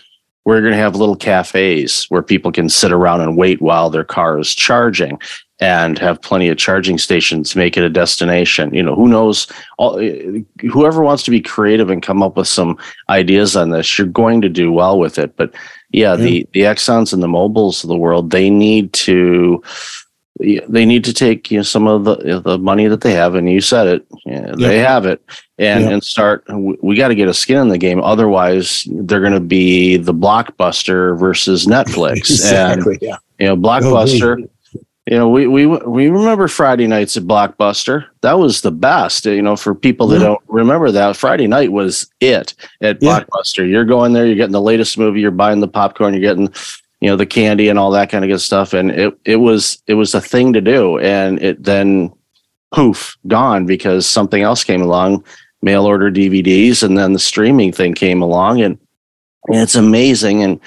we're 0.46 0.62
going 0.62 0.74
to 0.74 0.78
have 0.78 0.96
little 0.96 1.16
cafes 1.16 2.06
where 2.10 2.22
people 2.22 2.52
can 2.52 2.70
sit 2.70 2.92
around 2.92 3.22
and 3.22 3.36
wait 3.36 3.62
while 3.62 3.90
their 3.90 4.04
car 4.04 4.38
is 4.38 4.54
charging 4.54 5.20
and 5.60 5.98
have 5.98 6.22
plenty 6.22 6.50
of 6.50 6.58
charging 6.58 6.98
stations 6.98 7.56
make 7.56 7.78
it 7.78 7.84
a 7.84 7.90
destination 7.90 8.74
you 8.74 8.84
know 8.84 8.96
who 8.96 9.08
knows 9.08 9.48
all, 9.78 9.98
eh, 10.00 10.42
whoever 10.70 11.02
wants 11.02 11.24
to 11.24 11.32
be 11.32 11.40
creative 11.42 11.90
and 11.90 12.04
come 12.04 12.22
up 12.22 12.36
with 12.36 12.48
some 12.48 12.78
ideas 13.10 13.56
on 13.56 13.70
this 13.70 13.98
you're 13.98 14.08
going 14.08 14.42
to 14.42 14.50
do 14.50 14.72
well 14.72 15.00
with 15.00 15.18
it 15.18 15.36
but 15.38 15.54
yeah, 15.92 16.12
yeah. 16.12 16.16
the 16.18 16.48
the 16.52 16.62
exxons 16.62 17.14
and 17.14 17.24
the 17.24 17.28
Mobiles 17.28 17.84
of 17.84 17.88
the 17.88 17.96
world 17.96 18.32
they 18.32 18.50
need 18.50 18.92
to 18.94 19.64
they 20.40 20.86
need 20.86 21.04
to 21.06 21.14
take 21.14 21.50
you 21.50 21.58
know, 21.58 21.64
some 21.64 21.88
of 21.88 22.04
the 22.04 22.42
the 22.44 22.58
money 22.58 22.88
that 22.88 23.02
they 23.02 23.14
have, 23.14 23.36
and 23.36 23.50
you 23.50 23.62
said 23.62 23.88
it, 23.88 24.06
yeah, 24.26 24.54
they 24.58 24.80
have 24.80 25.06
it, 25.06 25.24
and 25.58 25.86
yeah. 25.86 25.90
and 25.92 26.04
start. 26.04 26.44
We 26.50 26.98
got 26.98 27.08
to 27.08 27.16
get 27.16 27.30
a 27.30 27.34
skin 27.34 27.58
in 27.58 27.70
the 27.70 27.78
game, 27.78 28.02
otherwise 28.02 28.86
they're 28.92 29.22
going 29.22 29.34
to 29.34 29.40
be 29.40 29.98
the 29.98 30.14
blockbuster 30.14 31.18
versus 31.18 31.66
Netflix. 31.68 32.18
exactly. 32.18 32.96
And, 32.96 33.02
yeah. 33.02 33.18
You 33.40 33.48
know, 33.48 33.58
blockbuster. 33.58 34.44
Oh, 34.44 34.50
you 35.08 35.18
know, 35.18 35.30
we 35.30 35.46
we 35.46 35.68
we 35.68 36.10
remember 36.10 36.48
Friday 36.48 36.88
nights 36.88 37.16
at 37.16 37.24
Blockbuster. 37.24 38.08
That 38.22 38.40
was 38.40 38.62
the 38.62 38.72
best. 38.72 39.28
You 39.28 39.42
know, 39.42 39.56
for 39.56 39.76
people 39.76 40.08
that 40.08 40.20
don't 40.20 40.42
remember 40.48 40.90
that, 40.90 41.16
Friday 41.16 41.46
night 41.46 41.72
was 41.72 42.10
it 42.20 42.56
at 42.82 43.00
Blockbuster. 43.00 43.70
You're 43.70 43.86
going 43.86 44.14
there, 44.14 44.26
you're 44.26 44.36
getting 44.36 44.52
the 44.52 44.62
latest 44.62 44.98
movie, 44.98 45.22
you're 45.22 45.30
buying 45.30 45.60
the 45.60 45.68
popcorn, 45.68 46.16
you're 46.16 46.22
getting 46.22 46.52
you 47.02 47.10
know 47.10 47.16
the 47.16 47.26
candy 47.26 47.70
and 47.70 47.78
all 47.78 47.92
that 47.92 48.10
kind 48.10 48.24
of 48.24 48.30
good 48.30 48.42
stuff. 48.42 48.74
And 48.74 48.92
it 48.92 49.18
it 49.26 49.38
was 49.38 49.82
it 49.88 49.96
was 49.96 50.14
a 50.14 50.22
thing 50.22 50.54
to 50.54 50.62
do. 50.62 51.00
And 51.00 51.42
it 51.42 51.64
then 51.64 52.14
poof 52.72 53.18
gone 53.28 53.66
because 53.66 54.08
something 54.08 54.42
else 54.42 54.64
came 54.64 54.82
along. 54.82 55.24
Mail 55.62 55.86
order 55.86 56.12
DVDs 56.12 56.84
and 56.84 56.98
then 56.98 57.14
the 57.14 57.20
streaming 57.20 57.72
thing 57.72 57.94
came 57.94 58.22
along. 58.22 58.62
And, 58.62 58.78
and 59.48 59.58
it's 59.58 59.76
amazing. 59.76 60.44
And 60.44 60.60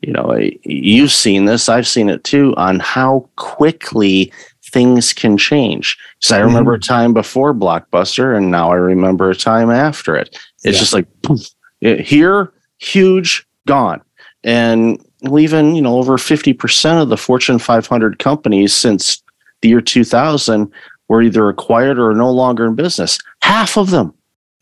you 0.00 0.12
know 0.12 0.38
you've 0.64 1.12
seen 1.12 1.46
this. 1.46 1.68
I've 1.68 1.88
seen 1.88 2.08
it 2.08 2.24
too 2.24 2.54
on 2.56 2.80
how 2.80 3.28
quickly 3.36 4.32
things 4.64 5.12
can 5.12 5.36
change. 5.36 5.98
Because 6.18 6.32
I 6.32 6.38
remember 6.38 6.72
mm-hmm. 6.72 6.82
a 6.82 6.86
time 6.86 7.12
before 7.12 7.54
Blockbuster 7.54 8.36
and 8.36 8.50
now 8.50 8.72
I 8.72 8.76
remember 8.76 9.30
a 9.30 9.34
time 9.34 9.70
after 9.70 10.16
it. 10.16 10.38
It's 10.64 10.76
yeah. 10.76 10.80
just 10.80 10.92
like 10.92 11.06
poof, 11.22 11.46
here 11.80 12.52
huge 12.78 13.46
gone. 13.66 14.02
And 14.44 15.04
even 15.38 15.74
you 15.74 15.82
know 15.82 15.96
over 15.98 16.16
50% 16.16 17.02
of 17.02 17.08
the 17.08 17.16
fortune 17.16 17.58
500 17.58 18.18
companies 18.18 18.74
since 18.74 19.22
the 19.60 19.68
year 19.68 19.80
2000 19.80 20.70
were 21.08 21.22
either 21.22 21.48
acquired 21.48 21.98
or 21.98 22.14
no 22.14 22.30
longer 22.30 22.66
in 22.66 22.74
business. 22.74 23.18
Half 23.42 23.76
of 23.76 23.90
them. 23.90 24.14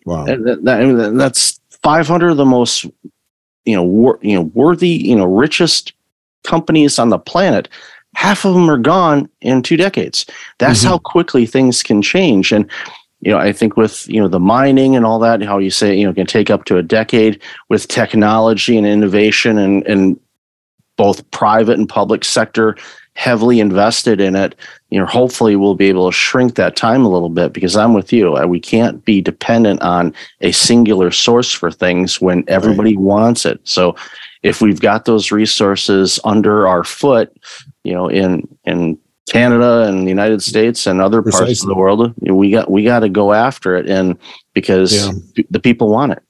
Wow. 0.04 0.24
That, 0.24 0.64
that, 0.64 1.14
that's 1.16 1.60
500 1.82 2.30
of 2.30 2.36
the 2.36 2.44
most 2.44 2.86
you 3.64 3.76
know 3.76 3.84
wor- 3.84 4.18
you 4.22 4.34
know 4.34 4.42
worthy 4.54 4.88
you 4.88 5.16
know 5.16 5.26
richest 5.26 5.92
companies 6.44 6.98
on 6.98 7.10
the 7.10 7.18
planet. 7.18 7.68
Half 8.16 8.44
of 8.44 8.54
them 8.54 8.68
are 8.68 8.78
gone 8.78 9.28
in 9.40 9.62
two 9.62 9.76
decades. 9.76 10.26
That's 10.58 10.80
mm-hmm. 10.80 10.88
how 10.88 10.98
quickly 10.98 11.46
things 11.46 11.82
can 11.82 12.02
change. 12.02 12.50
And 12.50 12.68
you 13.20 13.30
know, 13.30 13.38
I 13.38 13.52
think 13.52 13.76
with 13.76 14.08
you 14.08 14.20
know 14.20 14.28
the 14.28 14.40
mining 14.40 14.96
and 14.96 15.04
all 15.04 15.18
that, 15.20 15.42
how 15.42 15.58
you 15.58 15.70
say 15.70 15.96
you 15.96 16.06
know 16.06 16.14
can 16.14 16.26
take 16.26 16.50
up 16.50 16.64
to 16.64 16.78
a 16.78 16.82
decade 16.82 17.40
with 17.68 17.88
technology 17.88 18.76
and 18.76 18.86
innovation 18.86 19.58
and 19.58 19.86
and 19.86 20.18
both 21.00 21.30
private 21.30 21.78
and 21.78 21.88
public 21.88 22.26
sector 22.26 22.76
heavily 23.14 23.58
invested 23.58 24.20
in 24.20 24.36
it, 24.36 24.54
you 24.90 25.00
know, 25.00 25.06
hopefully 25.06 25.56
we'll 25.56 25.74
be 25.74 25.86
able 25.86 26.06
to 26.06 26.12
shrink 26.12 26.56
that 26.56 26.76
time 26.76 27.06
a 27.06 27.08
little 27.08 27.30
bit 27.30 27.54
because 27.54 27.74
I'm 27.74 27.94
with 27.94 28.12
you. 28.12 28.36
Uh, 28.36 28.46
we 28.46 28.60
can't 28.60 29.02
be 29.06 29.22
dependent 29.22 29.80
on 29.80 30.12
a 30.42 30.52
singular 30.52 31.10
source 31.10 31.50
for 31.50 31.70
things 31.70 32.20
when 32.20 32.44
everybody 32.48 32.94
right. 32.96 33.02
wants 33.02 33.46
it. 33.46 33.58
So 33.64 33.96
if 34.42 34.60
we've 34.60 34.78
got 34.78 35.06
those 35.06 35.32
resources 35.32 36.20
under 36.24 36.68
our 36.68 36.84
foot, 36.84 37.34
you 37.82 37.94
know, 37.94 38.08
in 38.10 38.46
in 38.64 38.98
Canada 39.30 39.86
and 39.88 40.04
the 40.04 40.10
United 40.10 40.42
States 40.42 40.86
and 40.86 41.00
other 41.00 41.22
Precisely. 41.22 41.46
parts 41.46 41.62
of 41.62 41.68
the 41.68 41.76
world, 41.76 42.12
we 42.20 42.50
got 42.50 42.70
we 42.70 42.84
got 42.84 43.00
to 43.00 43.08
go 43.08 43.32
after 43.32 43.74
it 43.74 43.88
and 43.88 44.18
because 44.52 44.92
yeah. 44.92 45.44
the 45.48 45.60
people 45.60 45.88
want 45.88 46.12
it. 46.12 46.22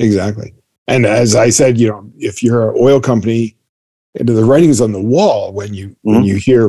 Exactly. 0.00 0.52
And 0.88 1.06
as 1.06 1.36
I 1.36 1.50
said, 1.50 1.78
you 1.78 1.88
know, 1.88 2.10
if 2.18 2.42
you're 2.42 2.70
an 2.70 2.76
oil 2.76 3.00
company 3.00 3.54
and 4.18 4.28
the 4.28 4.44
writing's 4.44 4.80
on 4.80 4.92
the 4.92 5.00
wall 5.00 5.52
when 5.52 5.74
you 5.74 5.88
mm-hmm. 5.88 6.14
when 6.14 6.24
you 6.24 6.36
hear 6.36 6.68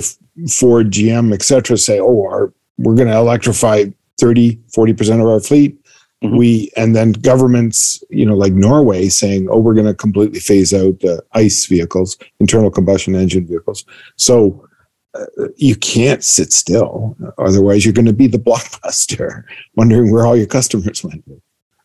Ford, 0.50 0.92
GM, 0.92 1.34
etc. 1.34 1.78
say, 1.78 2.00
"Oh, 2.00 2.26
our 2.26 2.54
we're 2.78 2.96
going 2.96 3.08
to 3.08 3.18
electrify 3.18 3.86
30, 4.20 4.60
40 4.74 4.94
percent 4.94 5.22
of 5.22 5.28
our 5.28 5.40
fleet." 5.40 5.78
Mm-hmm. 6.24 6.38
We 6.38 6.72
and 6.78 6.96
then 6.96 7.14
governments, 7.14 8.04
you 8.10 8.26
know, 8.26 8.36
like 8.36 8.54
Norway, 8.54 9.10
saying, 9.10 9.48
"Oh, 9.50 9.58
we're 9.58 9.74
going 9.74 9.88
to 9.88 9.96
completely 9.96 10.40
phase 10.40 10.74
out 10.74 11.04
uh, 11.04 11.22
ICE 11.34 11.66
vehicles, 11.66 12.18
internal 12.40 12.70
combustion 12.70 13.16
engine 13.16 13.48
vehicles." 13.48 13.86
So 14.18 14.68
uh, 15.16 15.26
you 15.58 15.76
can't 15.76 16.24
sit 16.24 16.54
still, 16.54 17.18
otherwise 17.38 17.84
you're 17.84 17.94
going 17.94 18.06
to 18.06 18.14
be 18.14 18.28
the 18.28 18.38
blockbuster, 18.40 19.44
wondering 19.76 20.12
where 20.12 20.26
all 20.26 20.38
your 20.38 20.48
customers 20.48 21.04
went. 21.04 21.24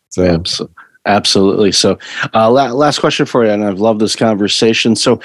So, 0.09 0.23
absolutely. 0.23 0.75
Absolutely. 1.07 1.71
So, 1.71 1.97
uh, 2.33 2.51
la- 2.51 2.71
last 2.71 2.99
question 2.99 3.25
for 3.25 3.45
you, 3.45 3.51
and 3.51 3.63
I've 3.63 3.79
loved 3.79 4.01
this 4.01 4.15
conversation. 4.15 4.95
So, 4.95 5.21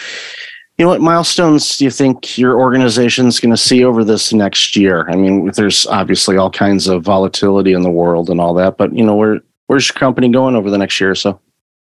you 0.78 0.84
know, 0.84 0.90
what 0.90 1.00
milestones 1.00 1.76
do 1.76 1.84
you 1.84 1.90
think 1.90 2.38
your 2.38 2.58
organization 2.58 3.26
is 3.26 3.40
going 3.40 3.50
to 3.50 3.56
see 3.56 3.84
over 3.84 4.04
this 4.04 4.32
next 4.32 4.74
year? 4.74 5.06
I 5.10 5.16
mean, 5.16 5.50
there's 5.54 5.86
obviously 5.86 6.36
all 6.36 6.50
kinds 6.50 6.86
of 6.86 7.02
volatility 7.02 7.72
in 7.72 7.82
the 7.82 7.90
world 7.90 8.30
and 8.30 8.40
all 8.40 8.54
that, 8.54 8.78
but 8.78 8.96
you 8.96 9.04
know, 9.04 9.14
where 9.14 9.40
where's 9.66 9.88
your 9.88 9.94
company 9.94 10.28
going 10.28 10.54
over 10.54 10.70
the 10.70 10.78
next 10.78 11.00
year 11.00 11.10
or 11.10 11.14
so? 11.14 11.40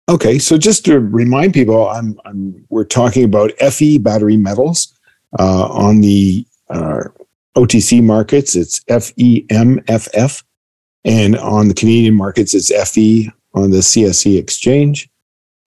Okay, 0.08 0.38
so 0.38 0.58
just 0.58 0.86
to 0.86 1.00
remind 1.00 1.54
people, 1.54 1.90
I'm, 1.90 2.20
I'm 2.26 2.64
we're 2.70 2.84
talking 2.84 3.24
about 3.24 3.52
Fe 3.54 3.98
battery 3.98 4.38
metals 4.38 4.94
uh, 5.40 5.68
on 5.68 6.02
the 6.02 6.46
uh, 6.70 7.06
OTC 7.58 8.04
markets. 8.04 8.56
It's 8.56 8.82
FEMFF, 8.82 10.44
and 11.06 11.38
on 11.38 11.70
the 11.70 11.74
Canadian 11.74 12.14
markets, 12.14 12.54
it's 12.54 12.72
FE 12.92 13.32
on 13.56 13.72
the 13.72 13.78
CSE 13.78 14.38
exchange. 14.38 15.10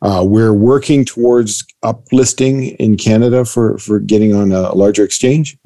Uh, 0.01 0.25
we're 0.25 0.53
working 0.53 1.05
towards 1.05 1.65
uplisting 1.85 2.77
in 2.77 2.97
Canada 2.97 3.45
for, 3.45 3.79
for 3.79 3.99
getting 3.99 4.35
on 4.35 4.53
a 4.53 4.73
larger 4.73 5.03
exchange. 5.03 5.59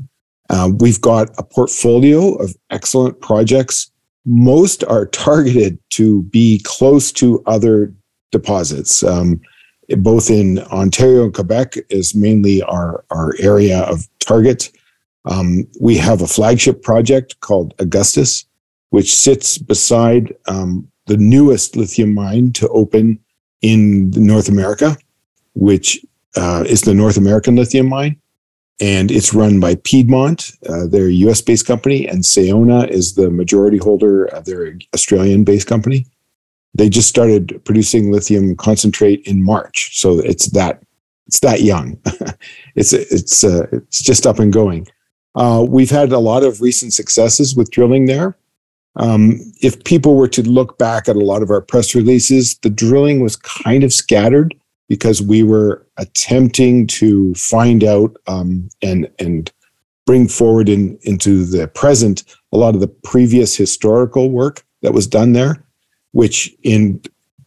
Uh, 0.48 0.70
we've 0.78 1.00
got 1.00 1.28
a 1.38 1.42
portfolio 1.42 2.35
of 2.35 2.56
excellent 2.70 3.20
projects. 3.20 3.90
Most 4.24 4.85
are 4.85 5.06
targeted 5.06 5.78
to 5.90 6.22
be 6.24 6.61
close 6.64 7.12
to 7.12 7.42
other 7.46 7.92
deposits. 8.30 9.02
Um, 9.02 9.40
both 9.98 10.30
in 10.30 10.61
Ontario 10.61 11.24
and 11.24 11.35
Quebec 11.35 11.76
is 11.90 12.14
mainly 12.14 12.62
our, 12.62 13.04
our 13.11 13.35
area 13.38 13.80
of 13.80 14.08
target. 14.20 14.70
Um, 15.24 15.66
we 15.80 15.96
have 15.96 16.22
a 16.22 16.26
flagship 16.26 16.82
project 16.82 17.38
called 17.40 17.74
Augustus, 17.78 18.46
which 18.90 19.14
sits 19.14 19.58
beside 19.58 20.35
um, 20.46 20.88
the 21.06 21.16
newest 21.16 21.76
lithium 21.76 22.14
mine 22.14 22.52
to 22.52 22.68
open 22.68 23.18
in 23.60 24.10
North 24.10 24.48
America, 24.48 24.96
which 25.54 26.04
uh, 26.36 26.64
is 26.66 26.82
the 26.82 26.94
North 26.94 27.16
American 27.16 27.56
lithium 27.56 27.88
mine. 27.88 28.16
And 28.80 29.10
it's 29.10 29.34
run 29.34 29.60
by 29.60 29.76
Piedmont. 29.76 30.50
Uh, 30.68 30.88
US 30.90 31.40
based 31.40 31.66
company, 31.66 32.08
and 32.08 32.24
Sayona 32.24 32.88
is 32.88 33.14
the 33.14 33.30
majority 33.30 33.78
holder 33.78 34.24
of 34.24 34.44
their 34.44 34.76
Australian 34.94 35.44
based 35.44 35.68
company. 35.68 36.06
They 36.74 36.88
just 36.88 37.08
started 37.08 37.60
producing 37.64 38.10
lithium 38.10 38.56
concentrate 38.56 39.22
in 39.26 39.44
March. 39.44 40.00
So 40.00 40.18
it's 40.18 40.46
that 40.46 40.82
it's 41.26 41.40
that 41.40 41.62
young. 41.62 42.00
it's 42.74 42.92
it's 42.92 43.44
uh, 43.44 43.66
it's 43.70 44.02
just 44.02 44.26
up 44.26 44.38
and 44.38 44.52
going. 44.52 44.88
Uh, 45.34 45.64
we've 45.68 45.90
had 45.90 46.12
a 46.12 46.18
lot 46.18 46.42
of 46.42 46.60
recent 46.60 46.92
successes 46.92 47.54
with 47.54 47.70
drilling 47.70 48.06
there. 48.06 48.36
Um, 48.96 49.40
if 49.62 49.83
people 49.85 50.16
were 50.16 50.28
to 50.28 50.42
look 50.42 50.78
back 50.78 51.09
at 51.09 51.16
a 51.16 51.20
lot 51.20 51.42
of 51.42 51.50
our 51.50 51.62
press 51.62 51.94
releases, 51.94 52.57
the 52.59 52.70
drilling 52.70 53.22
was 53.22 53.37
kind 53.37 53.85
of 53.85 53.92
scattered 53.92 54.55
because 54.88 55.22
we 55.22 55.42
were 55.42 55.87
attempting 55.96 56.87
to 56.87 57.35
find 57.35 57.85
out 57.85 58.16
um, 58.26 58.68
and 58.83 59.11
and 59.18 59.50
bring 60.05 60.28
forward 60.28 60.68
in, 60.68 60.98
into 61.02 61.44
the 61.44 61.68
present 61.68 62.24
a 62.52 62.57
lot 62.57 62.74
of 62.74 62.81
the 62.81 62.88
previous 62.88 63.57
historical 63.57 64.31
work 64.31 64.64
that 64.83 64.92
was 64.92 65.07
done 65.07 65.33
there, 65.33 65.64
which 66.11 66.52
in 66.62 67.00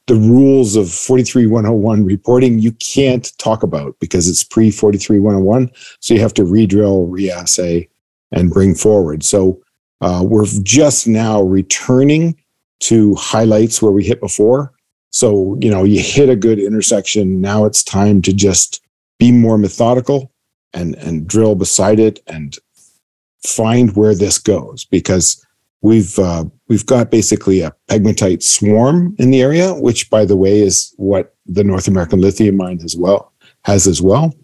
the 0.07 0.15
rules 0.15 0.75
of 0.75 0.89
43101 0.89 2.05
reporting 2.05 2.59
you 2.59 2.71
can't 2.73 3.35
talk 3.37 3.63
about 3.63 3.95
because 3.99 4.29
it's 4.29 4.43
pre 4.43 4.71
43101 4.71 5.71
so 5.99 6.13
you 6.13 6.19
have 6.19 6.33
to 6.35 6.43
redrill 6.43 7.07
reassay 7.07 7.87
and 8.31 8.51
bring 8.51 8.75
forward. 8.75 9.23
So 9.23 9.61
uh, 10.05 10.21
we're 10.21 10.45
just 10.61 11.07
now 11.07 11.41
returning 11.41 12.39
to 12.79 13.15
highlights 13.15 13.81
where 13.81 13.91
we 13.91 14.03
hit 14.03 14.19
before. 14.19 14.71
So, 15.09 15.57
you 15.59 15.71
know, 15.71 15.83
you 15.83 15.99
hit 15.99 16.29
a 16.29 16.35
good 16.35 16.59
intersection. 16.59 17.41
Now 17.41 17.65
it's 17.65 17.81
time 17.81 18.21
to 18.21 18.31
just 18.31 18.85
be 19.17 19.31
more 19.31 19.57
methodical 19.57 20.31
and, 20.75 20.93
and 20.95 21.25
drill 21.25 21.55
beside 21.55 21.99
it 21.99 22.19
and 22.27 22.55
find 23.47 23.95
where 23.95 24.13
this 24.13 24.37
goes 24.37 24.85
because 24.85 25.43
we've 25.81 26.19
uh, 26.19 26.45
we've 26.67 26.85
got 26.85 27.09
basically 27.09 27.61
a 27.61 27.73
pegmatite 27.89 28.43
swarm 28.43 29.15
in 29.17 29.31
the 29.31 29.41
area, 29.41 29.73
which 29.73 30.11
by 30.11 30.23
the 30.23 30.37
way 30.37 30.59
is 30.59 30.93
what 30.97 31.33
the 31.47 31.63
North 31.63 31.87
American 31.87 32.21
lithium 32.21 32.57
mine 32.57 32.79
as 32.83 32.95
well 32.95 33.33
has 33.63 33.87
as 33.87 34.03
well. 34.03 34.35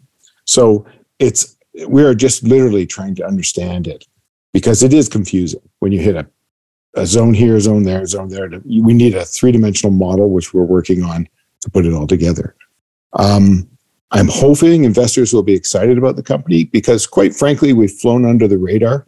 So 0.45 0.88
it's 1.19 1.56
we 1.88 2.04
are 2.04 2.15
just 2.15 2.41
literally 2.41 2.88
trying 2.88 3.13
to 3.15 3.28
understand 3.28 3.88
it 3.88 4.06
because 4.54 4.84
it 4.84 4.94
is 4.94 5.10
confusing 5.10 5.62
when 5.80 5.92
you 5.92 6.00
hit 6.00 6.16
a, 6.16 6.28
a 6.96 7.06
zone 7.06 7.34
here, 7.34 7.60
zone 7.60 7.84
there, 7.84 8.06
zone 8.06 8.30
there. 8.30 8.50
We 8.66 8.94
need 8.94 9.16
a 9.16 9.26
three 9.26 9.52
dimensional 9.52 9.94
model, 9.94 10.30
which 10.30 10.54
we're 10.54 10.64
working 10.64 11.04
on 11.04 11.28
to 11.62 11.70
put 11.70 11.86
it 11.86 11.94
all 11.94 12.08
together. 12.08 12.56
Um, 13.14 13.68
I'm 14.12 14.28
hoping 14.28 14.84
investors 14.84 15.34
will 15.34 15.44
be 15.44 15.54
excited 15.54 15.98
about 15.98 16.18
the 16.18 16.24
company 16.24 16.66
because, 16.66 17.08
quite 17.08 17.34
frankly, 17.34 17.72
we've 17.72 17.92
flown 17.92 18.26
under 18.26 18.48
the 18.48 18.58
radar. 18.58 19.08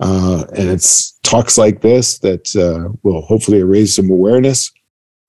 Uh, 0.00 0.44
and 0.56 0.68
it's 0.70 1.12
talks 1.22 1.56
like 1.56 1.80
this 1.80 2.18
that 2.18 2.56
uh, 2.56 2.92
will 3.02 3.22
hopefully 3.22 3.62
raise 3.62 3.94
some 3.94 4.10
awareness. 4.10 4.72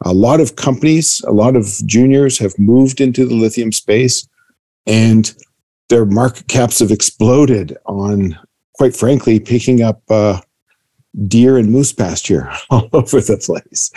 A 0.06 0.13
lot 0.13 0.39
of 0.41 0.56
companies, 0.56 1.21
a 1.27 1.32
lot 1.32 1.56
of 1.56 1.65
juniors 1.86 2.38
have 2.39 2.58
moved 2.58 2.99
into 2.99 3.25
the 3.25 3.36
lithium 3.36 3.71
space, 3.71 4.27
and 4.88 5.34
their 5.89 6.06
market 6.06 6.47
caps 6.47 6.79
have 6.79 6.91
exploded 6.91 7.77
on, 7.86 8.38
quite 8.73 8.95
frankly, 8.95 9.39
picking 9.39 9.81
up 9.81 10.01
uh, 10.09 10.39
deer 11.27 11.57
and 11.57 11.71
moose 11.71 11.93
pasture 11.93 12.51
all 12.69 12.89
over 12.93 13.21
the 13.21 13.38
place. 13.38 13.91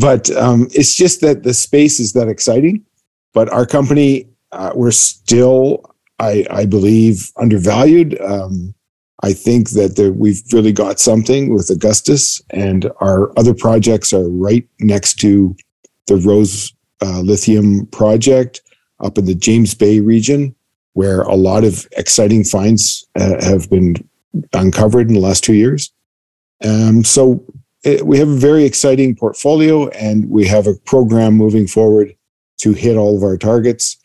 But 0.00 0.30
um, 0.36 0.68
it's 0.72 0.96
just 0.96 1.20
that 1.20 1.42
the 1.42 1.54
space 1.54 2.00
is 2.00 2.12
that 2.14 2.28
exciting. 2.28 2.84
But 3.32 3.52
our 3.52 3.66
company, 3.66 4.28
uh, 4.52 4.72
we're 4.74 4.90
still, 4.90 5.94
I, 6.18 6.44
I 6.50 6.66
believe, 6.66 7.30
undervalued. 7.36 8.20
Um, 8.20 8.74
I 9.22 9.32
think 9.32 9.70
that 9.70 10.14
we've 10.16 10.42
really 10.52 10.72
got 10.72 10.98
something 10.98 11.54
with 11.54 11.68
Augustus, 11.70 12.40
and 12.50 12.90
our 13.00 13.38
other 13.38 13.54
projects 13.54 14.12
are 14.12 14.28
right 14.28 14.66
next 14.80 15.16
to 15.20 15.54
the 16.06 16.16
Rose 16.16 16.72
uh, 17.02 17.20
Lithium 17.20 17.86
project 17.86 18.62
up 19.00 19.18
in 19.18 19.26
the 19.26 19.34
James 19.34 19.74
Bay 19.74 20.00
region, 20.00 20.54
where 20.94 21.22
a 21.22 21.34
lot 21.34 21.64
of 21.64 21.86
exciting 21.96 22.44
finds 22.44 23.06
uh, 23.16 23.42
have 23.42 23.70
been 23.70 23.96
uncovered 24.52 25.08
in 25.08 25.14
the 25.14 25.20
last 25.20 25.44
two 25.44 25.54
years. 25.54 25.92
Um, 26.64 27.04
so 27.04 27.44
it, 27.84 28.06
we 28.06 28.18
have 28.18 28.28
a 28.28 28.36
very 28.36 28.64
exciting 28.64 29.16
portfolio, 29.16 29.88
and 29.88 30.28
we 30.28 30.46
have 30.46 30.66
a 30.66 30.74
program 30.84 31.34
moving 31.34 31.66
forward 31.66 32.14
to 32.58 32.72
hit 32.72 32.96
all 32.96 33.16
of 33.16 33.22
our 33.22 33.36
targets 33.36 33.96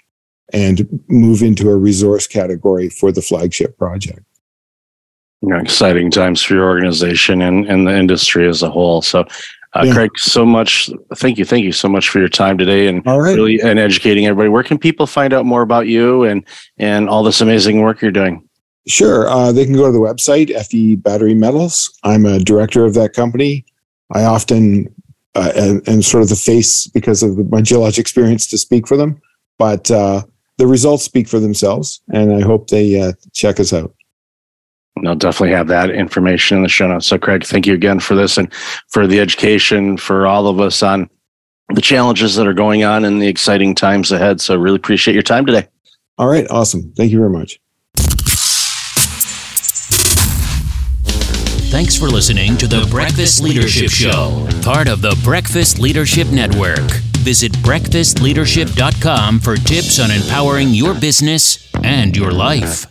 and 0.53 0.87
move 1.09 1.41
into 1.41 1.69
a 1.69 1.75
resource 1.75 2.27
category 2.27 2.87
for 2.87 3.11
the 3.11 3.21
flagship 3.21 3.77
project 3.77 4.25
you 5.45 5.49
know, 5.49 5.59
exciting 5.59 6.09
times 6.09 6.41
for 6.41 6.55
your 6.55 6.65
organization 6.65 7.41
and, 7.41 7.65
and 7.67 7.87
the 7.87 7.95
industry 7.95 8.47
as 8.47 8.63
a 8.63 8.69
whole. 8.69 9.01
So, 9.03 9.25
uh, 9.75 9.83
yeah. 9.83 9.93
Craig, 9.93 10.11
so 10.17 10.45
much. 10.45 10.89
Thank 11.15 11.37
you. 11.37 11.45
Thank 11.45 11.65
you 11.65 11.73
so 11.73 11.89
much 11.89 12.09
for 12.09 12.19
your 12.19 12.29
time 12.29 12.57
today 12.57 12.87
and 12.87 13.05
really 13.05 13.59
and 13.61 13.77
educating 13.77 14.25
everybody. 14.25 14.49
Where 14.49 14.63
can 14.63 14.77
people 14.77 15.05
find 15.05 15.33
out 15.33 15.45
more 15.45 15.61
about 15.61 15.87
you 15.87 16.23
and 16.23 16.45
and 16.77 17.09
all 17.09 17.23
this 17.23 17.41
amazing 17.41 17.81
work 17.81 18.01
you're 18.01 18.11
doing? 18.11 18.47
Sure. 18.87 19.27
Uh, 19.27 19.51
they 19.51 19.65
can 19.65 19.73
go 19.73 19.87
to 19.87 19.91
the 19.91 19.99
website, 19.99 20.53
FE 20.67 20.95
Battery 20.97 21.33
Metals. 21.33 21.91
I'm 22.03 22.25
a 22.25 22.39
director 22.39 22.85
of 22.85 22.93
that 22.93 23.13
company. 23.13 23.65
I 24.13 24.23
often 24.23 24.93
uh, 25.33 25.51
am, 25.55 25.81
am 25.87 26.01
sort 26.03 26.21
of 26.21 26.29
the 26.29 26.35
face 26.35 26.87
because 26.87 27.23
of 27.23 27.49
my 27.49 27.61
geologic 27.61 27.99
experience 27.99 28.47
to 28.47 28.57
speak 28.57 28.87
for 28.87 28.95
them, 28.95 29.19
but 29.57 29.89
uh, 29.89 30.21
the 30.57 30.67
results 30.67 31.03
speak 31.03 31.27
for 31.27 31.39
themselves, 31.39 32.01
and 32.13 32.31
I 32.33 32.41
hope 32.41 32.69
they 32.69 33.01
uh, 33.01 33.13
check 33.33 33.59
us 33.59 33.73
out. 33.73 33.94
I'll 35.05 35.15
definitely 35.15 35.55
have 35.55 35.67
that 35.67 35.89
information 35.89 36.57
in 36.57 36.63
the 36.63 36.69
show 36.69 36.87
notes. 36.87 37.07
So, 37.07 37.17
Craig, 37.17 37.43
thank 37.43 37.67
you 37.67 37.73
again 37.73 37.99
for 37.99 38.15
this 38.15 38.37
and 38.37 38.51
for 38.87 39.07
the 39.07 39.19
education 39.19 39.97
for 39.97 40.25
all 40.25 40.47
of 40.47 40.59
us 40.59 40.81
on 40.81 41.09
the 41.73 41.81
challenges 41.81 42.35
that 42.35 42.47
are 42.47 42.53
going 42.53 42.83
on 42.83 43.03
and 43.03 43.21
the 43.21 43.27
exciting 43.27 43.75
times 43.75 44.11
ahead. 44.11 44.39
So, 44.39 44.55
really 44.55 44.77
appreciate 44.77 45.13
your 45.13 45.23
time 45.23 45.45
today. 45.45 45.67
All 46.17 46.27
right. 46.27 46.47
Awesome. 46.49 46.93
Thank 46.95 47.11
you 47.11 47.17
very 47.17 47.29
much. 47.29 47.59
Thanks 51.75 51.97
for 51.97 52.07
listening 52.07 52.55
to 52.57 52.67
the 52.67 52.87
Breakfast 52.89 53.43
Leadership 53.43 53.89
Show, 53.89 54.47
part 54.61 54.87
of 54.87 55.01
the 55.01 55.19
Breakfast 55.25 55.77
Leadership 55.77 56.29
Network. 56.29 56.89
Visit 57.17 57.51
breakfastleadership.com 57.51 59.39
for 59.41 59.57
tips 59.57 59.99
on 59.99 60.09
empowering 60.09 60.69
your 60.69 60.93
business 60.93 61.69
and 61.83 62.15
your 62.15 62.31
life. 62.31 62.85